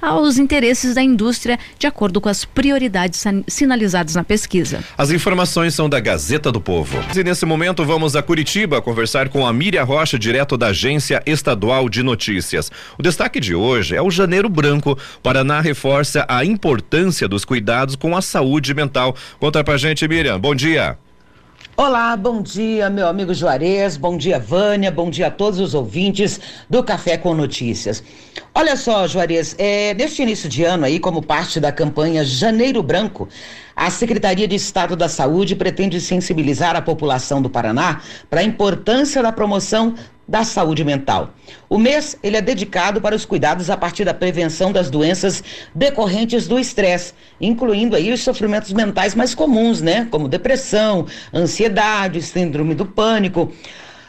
aos 0.00 0.38
interesses 0.38 0.94
da 0.94 1.02
indústria, 1.02 1.58
de 1.78 1.86
acordo 1.86 2.20
com 2.20 2.28
as 2.28 2.44
prioridades 2.44 3.24
sinalizadas 3.48 4.14
na 4.14 4.24
pesquisa. 4.24 4.84
As 4.96 5.10
informações 5.10 5.74
são 5.74 5.88
da 5.88 6.00
Gazeta 6.00 6.52
do 6.52 6.60
Povo. 6.60 6.98
E 7.16 7.24
nesse 7.24 7.46
momento 7.46 7.84
vamos 7.84 8.16
a 8.16 8.22
Curitiba 8.22 8.82
conversar 8.82 9.28
com 9.28 9.46
a 9.46 9.52
Miriam 9.52 9.84
Rocha, 9.84 10.18
direto 10.18 10.56
da 10.56 10.68
Agência 10.68 11.22
Estadual 11.26 11.88
de 11.88 12.02
Notícias. 12.02 12.70
O 12.98 13.02
destaque 13.02 13.40
de 13.40 13.54
hoje 13.54 13.96
é 13.96 14.02
o 14.02 14.10
Janeiro 14.10 14.48
Branco. 14.48 14.98
Paraná 15.22 15.60
reforça 15.60 16.24
a 16.28 16.44
importância 16.44 17.28
dos 17.28 17.44
cuidados 17.44 17.96
com 17.96 18.16
a 18.16 18.22
saúde 18.22 18.74
mental. 18.74 19.14
Conta 19.38 19.62
pra 19.64 19.76
gente, 19.76 20.06
Miriam. 20.06 20.38
Bom 20.38 20.54
dia. 20.54 20.96
Olá, 21.82 22.14
bom 22.14 22.42
dia, 22.42 22.90
meu 22.90 23.08
amigo 23.08 23.32
Juarez, 23.32 23.96
bom 23.96 24.14
dia, 24.14 24.38
Vânia, 24.38 24.90
bom 24.90 25.08
dia 25.08 25.28
a 25.28 25.30
todos 25.30 25.58
os 25.58 25.72
ouvintes 25.72 26.38
do 26.68 26.84
Café 26.84 27.16
com 27.16 27.32
Notícias. 27.32 28.04
Olha 28.54 28.76
só, 28.76 29.08
Juarez, 29.08 29.56
é, 29.56 29.94
neste 29.94 30.20
início 30.20 30.46
de 30.46 30.62
ano 30.62 30.84
aí, 30.84 31.00
como 31.00 31.22
parte 31.22 31.58
da 31.58 31.72
campanha 31.72 32.22
Janeiro 32.22 32.82
Branco, 32.82 33.30
a 33.74 33.88
Secretaria 33.88 34.46
de 34.46 34.56
Estado 34.56 34.94
da 34.94 35.08
Saúde 35.08 35.56
pretende 35.56 36.02
sensibilizar 36.02 36.76
a 36.76 36.82
população 36.82 37.40
do 37.40 37.48
Paraná 37.48 38.02
para 38.28 38.40
a 38.40 38.44
importância 38.44 39.22
da 39.22 39.32
promoção 39.32 39.94
da 40.30 40.44
saúde 40.44 40.84
mental. 40.84 41.34
O 41.68 41.76
mês 41.76 42.16
ele 42.22 42.36
é 42.36 42.40
dedicado 42.40 43.00
para 43.00 43.16
os 43.16 43.24
cuidados 43.24 43.68
a 43.68 43.76
partir 43.76 44.04
da 44.04 44.14
prevenção 44.14 44.70
das 44.70 44.88
doenças 44.88 45.42
decorrentes 45.74 46.46
do 46.46 46.56
estresse, 46.56 47.12
incluindo 47.40 47.96
aí 47.96 48.12
os 48.12 48.22
sofrimentos 48.22 48.72
mentais 48.72 49.16
mais 49.16 49.34
comuns, 49.34 49.82
né, 49.82 50.06
como 50.08 50.28
depressão, 50.28 51.04
ansiedade, 51.34 52.22
síndrome 52.22 52.76
do 52.76 52.86
pânico. 52.86 53.52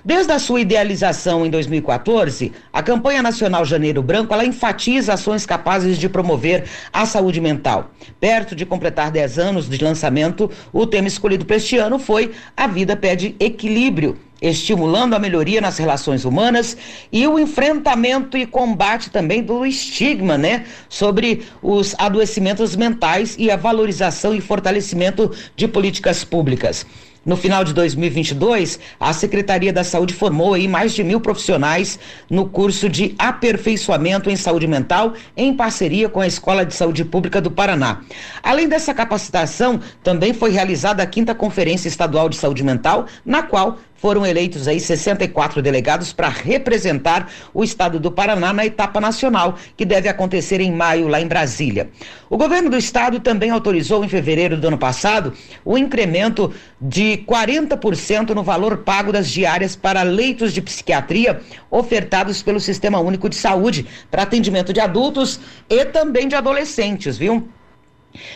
Desde 0.03 0.31
a 0.31 0.39
sua 0.39 0.61
idealização 0.61 1.45
em 1.45 1.49
2014, 1.51 2.51
a 2.73 2.81
campanha 2.81 3.21
nacional 3.21 3.63
Janeiro 3.63 4.01
Branco 4.01 4.33
ela 4.33 4.43
enfatiza 4.43 5.13
ações 5.13 5.45
capazes 5.45 5.95
de 5.99 6.09
promover 6.09 6.63
a 6.91 7.05
saúde 7.05 7.39
mental. 7.39 7.91
Perto 8.19 8.55
de 8.55 8.65
completar 8.65 9.11
10 9.11 9.37
anos 9.37 9.69
de 9.69 9.83
lançamento, 9.83 10.49
o 10.73 10.87
tema 10.87 11.07
escolhido 11.07 11.45
para 11.45 11.57
este 11.57 11.77
ano 11.77 11.99
foi 11.99 12.31
A 12.57 12.65
Vida 12.65 12.95
Pede 12.95 13.35
Equilíbrio 13.39 14.17
estimulando 14.41 15.13
a 15.13 15.19
melhoria 15.19 15.61
nas 15.61 15.77
relações 15.77 16.25
humanas 16.25 16.75
e 17.11 17.27
o 17.27 17.37
enfrentamento 17.37 18.35
e 18.35 18.47
combate 18.47 19.11
também 19.11 19.43
do 19.43 19.63
estigma, 19.63 20.35
né, 20.35 20.65
sobre 20.89 21.43
os 21.61 21.93
adoecimentos 21.99 22.75
mentais 22.75 23.35
e 23.37 23.51
a 23.51 23.55
valorização 23.55 24.33
e 24.33 24.41
fortalecimento 24.41 25.31
de 25.55 25.67
políticas 25.67 26.23
públicas. 26.23 26.87
No 27.23 27.37
final 27.37 27.63
de 27.63 27.71
2022, 27.71 28.79
a 28.99 29.13
Secretaria 29.13 29.71
da 29.71 29.83
Saúde 29.83 30.11
formou 30.11 30.55
aí 30.55 30.67
mais 30.67 30.91
de 30.91 31.03
mil 31.03 31.21
profissionais 31.21 31.99
no 32.27 32.47
curso 32.47 32.89
de 32.89 33.13
aperfeiçoamento 33.19 34.27
em 34.27 34.35
saúde 34.35 34.65
mental, 34.65 35.13
em 35.37 35.53
parceria 35.53 36.09
com 36.09 36.19
a 36.19 36.25
Escola 36.25 36.65
de 36.65 36.73
Saúde 36.73 37.05
Pública 37.05 37.39
do 37.39 37.51
Paraná. 37.51 38.01
Além 38.41 38.67
dessa 38.67 38.91
capacitação, 38.91 39.79
também 40.01 40.33
foi 40.33 40.49
realizada 40.49 41.03
a 41.03 41.05
quinta 41.05 41.35
Conferência 41.35 41.87
Estadual 41.87 42.27
de 42.27 42.37
Saúde 42.37 42.63
Mental, 42.63 43.05
na 43.23 43.43
qual 43.43 43.77
foram 44.01 44.25
eleitos 44.25 44.67
aí 44.67 44.79
64 44.79 45.61
delegados 45.61 46.11
para 46.11 46.27
representar 46.27 47.31
o 47.53 47.63
estado 47.63 47.99
do 47.99 48.11
Paraná 48.11 48.51
na 48.51 48.65
etapa 48.65 48.99
nacional, 48.99 49.55
que 49.77 49.85
deve 49.85 50.09
acontecer 50.09 50.59
em 50.59 50.71
maio 50.71 51.07
lá 51.07 51.21
em 51.21 51.27
Brasília. 51.27 51.91
O 52.27 52.35
governo 52.35 52.71
do 52.71 52.77
estado 52.77 53.19
também 53.19 53.51
autorizou 53.51 54.03
em 54.03 54.09
fevereiro 54.09 54.57
do 54.57 54.67
ano 54.67 54.77
passado 54.77 55.33
o 55.63 55.77
incremento 55.77 56.51
de 56.81 57.23
40% 57.27 58.31
no 58.31 58.41
valor 58.41 58.77
pago 58.77 59.11
das 59.11 59.29
diárias 59.29 59.75
para 59.75 60.01
leitos 60.01 60.51
de 60.51 60.63
psiquiatria 60.63 61.39
ofertados 61.69 62.41
pelo 62.41 62.59
Sistema 62.59 62.99
Único 62.99 63.29
de 63.29 63.35
Saúde 63.35 63.85
para 64.09 64.23
atendimento 64.23 64.73
de 64.73 64.79
adultos 64.79 65.39
e 65.69 65.85
também 65.85 66.27
de 66.27 66.33
adolescentes, 66.33 67.19
viu? 67.19 67.47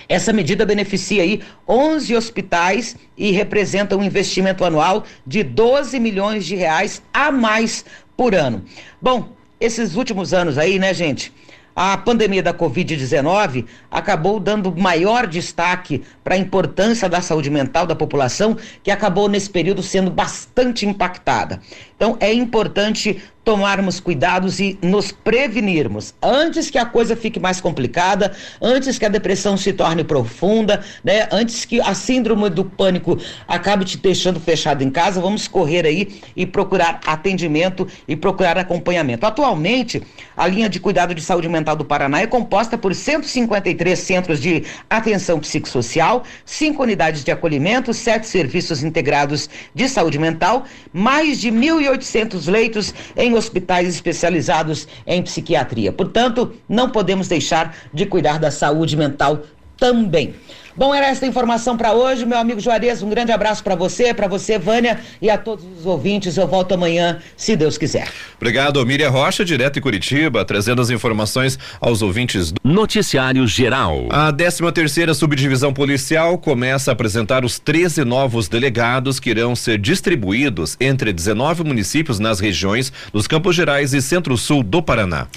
Essa 0.07 0.31
medida 0.31 0.65
beneficia 0.65 1.23
aí 1.23 1.41
11 1.67 2.15
hospitais 2.15 2.95
e 3.17 3.31
representa 3.31 3.95
um 3.95 4.03
investimento 4.03 4.63
anual 4.63 5.03
de 5.25 5.43
12 5.43 5.99
milhões 5.99 6.45
de 6.45 6.55
reais 6.55 7.01
a 7.13 7.31
mais 7.31 7.85
por 8.15 8.33
ano. 8.33 8.63
Bom, 9.01 9.29
esses 9.59 9.95
últimos 9.95 10.33
anos 10.33 10.57
aí, 10.57 10.79
né, 10.79 10.93
gente? 10.93 11.33
A 11.75 11.97
pandemia 11.97 12.41
da 12.41 12.53
Covid-19 12.53 13.65
acabou 13.91 14.39
dando 14.39 14.73
maior 14.73 15.27
destaque 15.27 16.03
para 16.23 16.35
a 16.35 16.37
importância 16.37 17.09
da 17.09 17.19
saúde 17.19 17.49
mental 17.49 17.85
da 17.85 17.93
população, 17.93 18.57
que 18.81 18.89
acabou 18.89 19.27
nesse 19.27 19.49
período 19.49 19.83
sendo 19.83 20.09
bastante 20.09 20.85
impactada. 20.85 21.59
Então, 21.93 22.15
é 22.21 22.31
importante 22.31 23.21
tomarmos 23.45 23.99
cuidados 23.99 24.59
e 24.59 24.77
nos 24.81 25.11
prevenirmos 25.11 26.15
antes 26.21 26.71
que 26.71 26.79
a 26.79 26.85
coisa 26.85 27.15
fique 27.15 27.39
mais 27.39 27.61
complicada, 27.61 28.33
antes 28.59 28.97
que 28.97 29.05
a 29.05 29.09
depressão 29.09 29.55
se 29.55 29.71
torne 29.71 30.03
profunda, 30.03 30.83
né? 31.03 31.27
Antes 31.31 31.63
que 31.63 31.79
a 31.79 31.93
síndrome 31.93 32.49
do 32.49 32.65
pânico 32.65 33.17
acabe 33.47 33.85
te 33.85 33.97
deixando 33.97 34.39
fechado 34.39 34.83
em 34.83 34.89
casa, 34.89 35.21
vamos 35.21 35.47
correr 35.47 35.85
aí 35.85 36.21
e 36.35 36.45
procurar 36.45 36.99
atendimento 37.05 37.87
e 38.07 38.15
procurar 38.15 38.57
acompanhamento. 38.57 39.25
Atualmente, 39.27 40.01
a 40.35 40.47
linha 40.47 40.67
de 40.67 40.79
cuidado 40.79 41.13
de 41.13 41.21
saúde 41.21 41.47
mental 41.47 41.75
do 41.75 41.85
Paraná 41.85 42.21
é 42.21 42.27
composta 42.27 42.77
por 42.77 42.95
153 42.95 43.97
centros 43.97 44.41
de 44.41 44.63
atenção 44.89 45.39
psicossocial, 45.39 46.23
cinco 46.43 46.81
unidades 46.81 47.23
de 47.23 47.31
acolhimento, 47.31 47.93
sete 47.93 48.27
serviços 48.27 48.83
integrados 48.83 49.47
de 49.73 49.87
saúde 49.87 50.17
mental, 50.17 50.65
mais 50.91 51.39
de 51.39 51.51
1.800 51.51 52.49
leitos 52.49 52.93
em 53.15 53.34
hospitais 53.35 53.87
especializados 53.87 54.87
em 55.05 55.21
psiquiatria. 55.21 55.91
Portanto, 55.91 56.53
não 56.67 56.89
podemos 56.89 57.27
deixar 57.27 57.75
de 57.93 58.05
cuidar 58.05 58.39
da 58.39 58.49
saúde 58.49 58.97
mental 58.97 59.43
também. 59.77 60.33
Bom, 60.77 60.93
era 60.93 61.07
essa 61.07 61.25
informação 61.25 61.77
para 61.77 61.93
hoje, 61.93 62.25
meu 62.25 62.37
amigo 62.37 62.59
Juarez. 62.59 63.01
Um 63.01 63.09
grande 63.09 63.31
abraço 63.31 63.63
para 63.63 63.75
você, 63.75 64.13
para 64.13 64.27
você, 64.27 64.59
Vânia, 64.59 64.99
e 65.21 65.29
a 65.29 65.37
todos 65.37 65.63
os 65.79 65.85
ouvintes. 65.85 66.35
Eu 66.35 66.47
volto 66.47 66.73
amanhã, 66.73 67.19
se 67.37 67.55
Deus 67.55 67.77
quiser. 67.77 68.09
Obrigado, 68.35 68.85
Miriam 68.85 69.09
Rocha, 69.09 69.45
direto 69.45 69.79
em 69.79 69.81
Curitiba, 69.81 70.43
trazendo 70.43 70.81
as 70.81 70.89
informações 70.89 71.57
aos 71.79 72.01
ouvintes 72.01 72.51
do 72.51 72.59
Noticiário 72.61 73.47
Geral. 73.47 74.07
A 74.09 74.33
13 74.33 74.69
terceira 74.73 75.13
subdivisão 75.13 75.71
policial 75.71 76.37
começa 76.37 76.91
a 76.91 76.93
apresentar 76.93 77.45
os 77.45 77.57
13 77.57 78.03
novos 78.03 78.49
delegados 78.49 79.17
que 79.17 79.29
irão 79.29 79.55
ser 79.55 79.77
distribuídos 79.77 80.75
entre 80.81 81.13
19 81.13 81.63
municípios 81.63 82.19
nas 82.19 82.41
regiões 82.41 82.91
dos 83.13 83.27
Campos 83.27 83.55
Gerais 83.55 83.93
e 83.93 84.01
Centro-Sul 84.01 84.61
do 84.61 84.83
Paraná. 84.83 85.27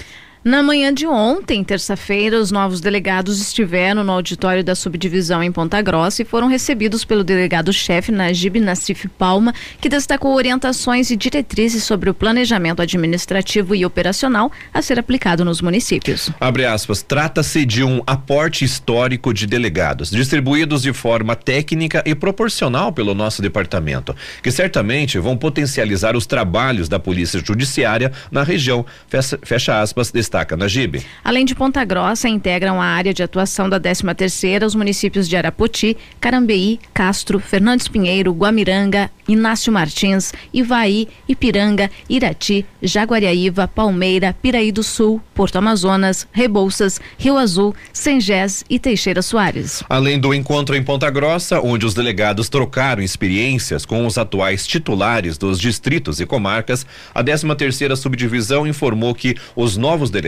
Na 0.41 0.63
manhã 0.63 0.93
de 0.93 1.05
ontem, 1.05 1.61
terça-feira, 1.65 2.39
os 2.39 2.49
novos 2.49 2.79
delegados 2.79 3.41
estiveram 3.41 4.05
no 4.05 4.13
auditório 4.13 4.63
da 4.63 4.73
subdivisão 4.73 5.43
em 5.43 5.51
Ponta 5.51 5.81
Grossa 5.81 6.21
e 6.21 6.25
foram 6.25 6.47
recebidos 6.47 7.03
pelo 7.03 7.25
delegado-chefe 7.25 8.09
Najib 8.09 8.57
Nassif 8.61 9.09
Palma, 9.17 9.53
que 9.81 9.89
destacou 9.89 10.33
orientações 10.33 11.11
e 11.11 11.17
diretrizes 11.17 11.83
sobre 11.83 12.09
o 12.09 12.13
planejamento 12.13 12.81
administrativo 12.81 13.75
e 13.75 13.85
operacional 13.85 14.49
a 14.73 14.81
ser 14.81 14.97
aplicado 14.97 15.43
nos 15.43 15.61
municípios. 15.61 16.31
Abre 16.39 16.65
aspas, 16.65 17.01
trata-se 17.01 17.65
de 17.65 17.83
um 17.83 18.01
aporte 18.07 18.63
histórico 18.63 19.33
de 19.33 19.45
delegados, 19.45 20.09
distribuídos 20.09 20.83
de 20.83 20.93
forma 20.93 21.35
técnica 21.35 22.01
e 22.05 22.15
proporcional 22.15 22.93
pelo 22.93 23.13
nosso 23.13 23.41
departamento, 23.41 24.15
que 24.41 24.51
certamente 24.51 25.19
vão 25.19 25.35
potencializar 25.35 26.15
os 26.15 26.25
trabalhos 26.25 26.87
da 26.87 26.97
Polícia 26.97 27.43
Judiciária 27.45 28.13
na 28.31 28.41
região. 28.41 28.85
Fecha, 29.09 29.37
fecha 29.43 29.81
aspas, 29.81 30.13
destaca 30.29 30.55
Najib. 30.55 31.03
Além 31.23 31.43
de 31.43 31.55
Ponta 31.55 31.83
Grossa, 31.83 32.29
integram 32.29 32.79
a 32.79 32.85
área 32.85 33.13
de 33.13 33.23
atuação 33.23 33.67
da 33.67 33.79
13 33.79 34.03
terceira 34.15 34.65
os 34.65 34.75
municípios 34.75 35.27
de 35.27 35.35
Arapoti, 35.35 35.97
Carambeí, 36.21 36.79
Castro, 36.93 37.39
Fernandes 37.39 37.87
Pinheiro, 37.87 38.31
Guamiranga, 38.31 39.09
Inácio 39.27 39.73
Martins, 39.73 40.31
Ivaí, 40.53 41.07
Ipiranga, 41.27 41.89
Irati, 42.07 42.65
Jaguariaíva, 42.81 43.67
Palmeira, 43.67 44.35
Piraí 44.39 44.71
do 44.71 44.83
Sul, 44.83 45.21
Porto 45.33 45.57
Amazonas, 45.57 46.27
Rebouças, 46.31 46.99
Rio 47.17 47.37
Azul, 47.37 47.75
Sengés 47.91 48.63
e 48.69 48.77
Teixeira 48.77 49.21
Soares. 49.21 49.83
Além 49.89 50.19
do 50.19 50.33
encontro 50.33 50.75
em 50.75 50.83
Ponta 50.83 51.09
Grossa, 51.09 51.59
onde 51.61 51.85
os 51.85 51.93
delegados 51.93 52.49
trocaram 52.49 53.01
experiências 53.01 53.85
com 53.85 54.05
os 54.05 54.17
atuais 54.17 54.67
titulares 54.67 55.37
dos 55.37 55.59
distritos 55.59 56.19
e 56.19 56.25
comarcas, 56.25 56.85
a 57.13 57.23
13 57.23 57.55
terceira 57.55 57.95
subdivisão 57.95 58.67
informou 58.67 59.15
que 59.15 59.35
os 59.55 59.77
novos 59.77 60.09
delegados 60.09 60.18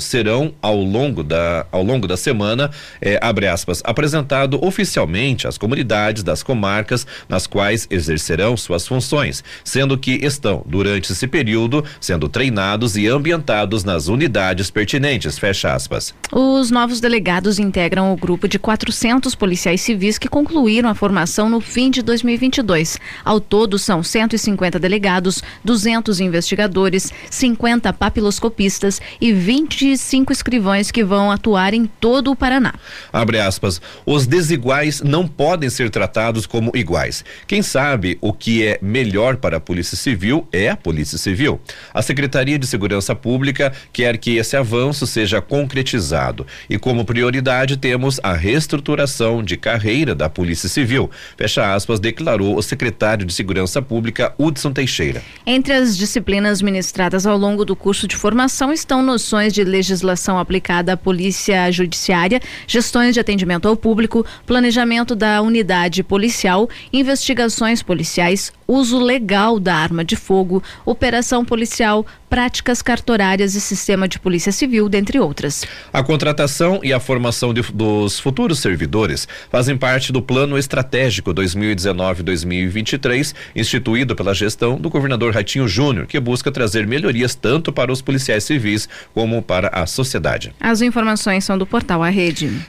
serão 0.00 0.54
ao 0.60 0.80
longo 0.82 1.22
da 1.22 1.66
ao 1.72 1.82
longo 1.82 2.06
da 2.06 2.16
semana, 2.16 2.70
eh, 3.00 3.18
abre 3.22 3.46
aspas, 3.46 3.82
apresentado 3.84 4.62
oficialmente 4.64 5.46
às 5.46 5.58
comunidades 5.58 6.22
das 6.22 6.42
comarcas 6.42 7.06
nas 7.28 7.46
quais 7.46 7.86
exercerão 7.90 8.56
suas 8.56 8.86
funções, 8.86 9.42
sendo 9.64 9.96
que 9.98 10.18
estão 10.22 10.62
durante 10.66 11.12
esse 11.12 11.26
período 11.26 11.84
sendo 12.00 12.28
treinados 12.28 12.96
e 12.96 13.06
ambientados 13.06 13.84
nas 13.84 14.08
unidades 14.08 14.70
pertinentes, 14.70 15.38
fecha 15.38 15.74
aspas. 15.74 16.14
Os 16.32 16.70
novos 16.70 17.00
delegados 17.00 17.58
integram 17.58 18.12
o 18.12 18.16
grupo 18.16 18.48
de 18.48 18.58
400 18.58 19.34
policiais 19.34 19.80
civis 19.80 20.18
que 20.18 20.28
concluíram 20.28 20.88
a 20.88 20.94
formação 20.94 21.48
no 21.48 21.60
fim 21.60 21.90
de 21.90 22.02
2022. 22.02 22.98
Ao 23.24 23.40
todo 23.40 23.78
são 23.78 24.02
150 24.02 24.78
delegados, 24.78 25.42
200 25.64 26.20
investigadores, 26.20 27.12
50 27.30 27.92
papiloscopistas 27.92 29.00
e 29.20 29.32
25 29.36 30.32
escrivães 30.32 30.90
que 30.90 31.04
vão 31.04 31.30
atuar 31.30 31.74
em 31.74 31.86
todo 31.86 32.30
o 32.30 32.36
Paraná. 32.36 32.74
Abre 33.12 33.38
aspas. 33.38 33.80
Os 34.04 34.26
desiguais 34.26 35.02
não 35.02 35.26
podem 35.26 35.70
ser 35.70 35.90
tratados 35.90 36.46
como 36.46 36.72
iguais. 36.74 37.24
Quem 37.46 37.62
sabe 37.62 38.18
o 38.20 38.32
que 38.32 38.66
é 38.66 38.78
melhor 38.82 39.36
para 39.36 39.58
a 39.58 39.60
Polícia 39.60 39.96
Civil 39.96 40.46
é 40.52 40.70
a 40.70 40.76
Polícia 40.76 41.18
Civil. 41.18 41.60
A 41.92 42.02
Secretaria 42.02 42.58
de 42.58 42.66
Segurança 42.66 43.14
Pública 43.14 43.72
quer 43.92 44.18
que 44.18 44.36
esse 44.36 44.56
avanço 44.56 45.06
seja 45.06 45.40
concretizado 45.40 46.46
e 46.68 46.78
como 46.78 47.04
prioridade 47.04 47.76
temos 47.76 48.18
a 48.22 48.32
reestruturação 48.32 49.42
de 49.42 49.56
carreira 49.56 50.14
da 50.14 50.28
Polícia 50.28 50.68
Civil. 50.68 51.10
Fecha 51.36 51.74
aspas, 51.74 52.00
declarou 52.00 52.56
o 52.56 52.62
secretário 52.62 53.26
de 53.26 53.32
Segurança 53.32 53.80
Pública, 53.82 54.34
Hudson 54.38 54.72
Teixeira. 54.72 55.22
Entre 55.46 55.72
as 55.72 55.96
disciplinas 55.96 56.62
ministradas 56.62 57.26
ao 57.26 57.36
longo 57.36 57.64
do 57.64 57.76
curso 57.76 58.06
de 58.06 58.16
formação 58.16 58.72
estão 58.72 59.02
noções 59.26 59.52
de 59.52 59.64
legislação 59.64 60.38
aplicada 60.38 60.92
à 60.92 60.96
Polícia 60.96 61.68
Judiciária, 61.72 62.40
gestões 62.64 63.12
de 63.12 63.18
atendimento 63.18 63.66
ao 63.66 63.76
público, 63.76 64.24
planejamento 64.46 65.16
da 65.16 65.42
unidade 65.42 66.04
policial, 66.04 66.70
investigações 66.92 67.82
policiais, 67.82 68.52
uso 68.68 69.00
legal 69.00 69.58
da 69.58 69.74
arma 69.74 70.04
de 70.04 70.14
fogo, 70.14 70.62
operação 70.84 71.44
policial, 71.44 72.06
práticas 72.28 72.82
cartorárias 72.82 73.54
e 73.54 73.60
sistema 73.60 74.08
de 74.08 74.18
polícia 74.18 74.50
civil, 74.50 74.88
dentre 74.88 75.18
outras. 75.18 75.64
A 75.92 76.02
contratação 76.02 76.80
e 76.82 76.92
a 76.92 76.98
formação 76.98 77.54
de, 77.54 77.62
dos 77.72 78.18
futuros 78.18 78.58
servidores 78.58 79.28
fazem 79.50 79.76
parte 79.76 80.12
do 80.12 80.20
Plano 80.20 80.58
Estratégico 80.58 81.32
2019-2023, 81.32 83.34
instituído 83.54 84.16
pela 84.16 84.34
gestão 84.34 84.76
do 84.76 84.90
governador 84.90 85.32
Ratinho 85.32 85.68
Júnior, 85.68 86.06
que 86.06 86.18
busca 86.18 86.50
trazer 86.50 86.86
melhorias 86.86 87.34
tanto 87.34 87.72
para 87.72 87.92
os 87.92 88.02
policiais 88.02 88.44
civis 88.44 88.88
como 89.16 89.40
para 89.40 89.68
a 89.68 89.86
sociedade. 89.86 90.52
As 90.60 90.82
informações 90.82 91.42
são 91.42 91.56
do 91.56 91.64
portal 91.64 92.02
A 92.02 92.10
Rede. 92.10 92.60